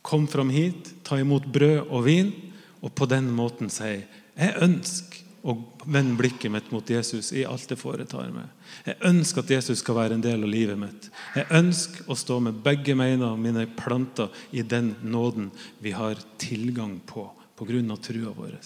kom 0.00 0.26
fram 0.28 0.48
hit, 0.52 0.94
ta 1.04 1.18
imot 1.20 1.44
brød 1.52 1.90
og 1.90 2.06
vin, 2.06 2.32
og 2.80 2.94
på 2.96 3.04
den 3.08 3.28
måten 3.36 3.68
si 3.72 3.98
jeg 4.40 4.56
ønsker 4.64 5.29
og 5.40 5.84
vende 5.88 6.18
blikket 6.18 6.52
mitt 6.52 6.68
mot 6.72 6.90
Jesus 6.90 7.30
i 7.32 7.46
alt 7.48 7.70
jeg 7.72 7.80
foretar 7.80 8.28
meg. 8.34 8.50
Jeg 8.84 8.98
ønsker 9.08 9.40
at 9.40 9.52
Jesus 9.54 9.80
skal 9.80 9.96
være 9.96 10.18
en 10.18 10.24
del 10.24 10.44
av 10.44 10.52
livet 10.52 10.76
mitt. 10.78 11.08
Jeg 11.36 11.48
ønsker 11.56 12.10
å 12.12 12.16
stå 12.18 12.36
med 12.44 12.60
begge 12.64 12.96
beina 12.98 13.32
mine 13.40 13.64
planter 13.78 14.28
i 14.52 14.62
den 14.62 14.92
nåden 15.00 15.48
vi 15.80 15.94
har 15.96 16.20
tilgang 16.40 16.98
på 17.06 17.24
pga. 17.56 17.96
trua 17.96 18.34
vår. 18.36 18.58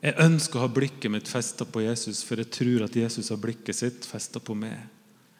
Jeg 0.00 0.14
ønsker 0.20 0.58
å 0.58 0.66
ha 0.66 0.68
blikket 0.68 1.10
mitt 1.10 1.28
festa 1.28 1.64
på 1.64 1.82
Jesus, 1.82 2.22
for 2.22 2.36
jeg 2.36 2.52
tror 2.52 2.84
at 2.84 2.96
Jesus 2.96 3.30
har 3.32 3.40
blikket 3.40 3.76
sitt 3.76 4.04
festa 4.04 4.40
på 4.40 4.54
meg. 4.54 4.76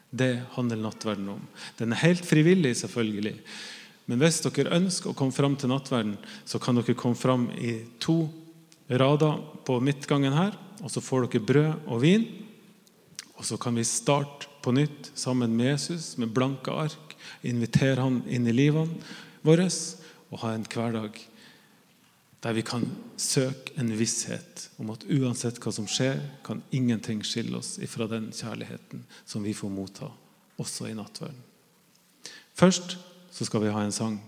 Det 0.09 0.41
handler 0.55 0.81
nattverden 0.81 1.29
om. 1.29 1.47
Den 1.77 1.93
er 1.93 2.01
helt 2.01 2.25
frivillig, 2.25 2.75
selvfølgelig. 2.81 3.37
Men 4.07 4.19
hvis 4.23 4.41
dere 4.41 4.75
ønsker 4.79 5.11
å 5.11 5.17
komme 5.17 5.35
fram 5.35 5.55
til 5.59 5.69
nattverden, 5.69 6.17
så 6.47 6.59
kan 6.63 6.79
dere 6.79 6.97
komme 6.97 7.15
fram 7.19 7.49
i 7.59 7.83
to 7.99 8.25
rader 8.87 9.39
på 9.67 9.79
midtgangen 9.83 10.35
her. 10.35 10.55
Og 10.83 10.91
så 10.93 11.01
får 11.01 11.27
dere 11.27 11.45
brød 11.45 11.87
og 11.87 12.01
vin. 12.03 12.27
Og 13.37 13.45
så 13.45 13.57
kan 13.61 13.75
vi 13.77 13.85
starte 13.87 14.49
på 14.63 14.73
nytt 14.75 15.11
sammen 15.15 15.55
med 15.55 15.73
Jesus 15.73 16.15
med 16.17 16.33
blanke 16.33 16.73
ark. 16.73 17.15
Invitere 17.45 18.01
han 18.01 18.21
inn 18.27 18.47
i 18.47 18.55
livene 18.55 19.01
våre 19.45 19.69
og 20.27 20.39
ha 20.43 20.53
en 20.53 20.65
hverdag 20.67 21.19
der 22.43 22.53
vi 22.53 22.61
kan 22.61 22.83
søke 23.17 23.73
en 23.81 23.89
visshet 23.97 24.67
om 24.77 24.91
at 24.93 25.05
uansett 25.09 25.57
hva 25.63 25.71
som 25.73 25.87
skjer, 25.89 26.19
kan 26.45 26.61
ingenting 26.71 27.23
skille 27.25 27.57
oss 27.57 27.77
ifra 27.81 28.05
den 28.07 28.29
kjærligheten 28.35 29.01
som 29.25 29.43
vi 29.43 29.55
får 29.57 29.73
motta, 29.73 30.11
også 30.61 30.87
i 30.87 30.95
nattverden. 30.97 31.41
Først 32.57 32.97
så 33.33 33.45
skal 33.45 33.65
vi 33.65 33.73
ha 33.73 33.81
en 33.83 33.95
sang. 33.95 34.19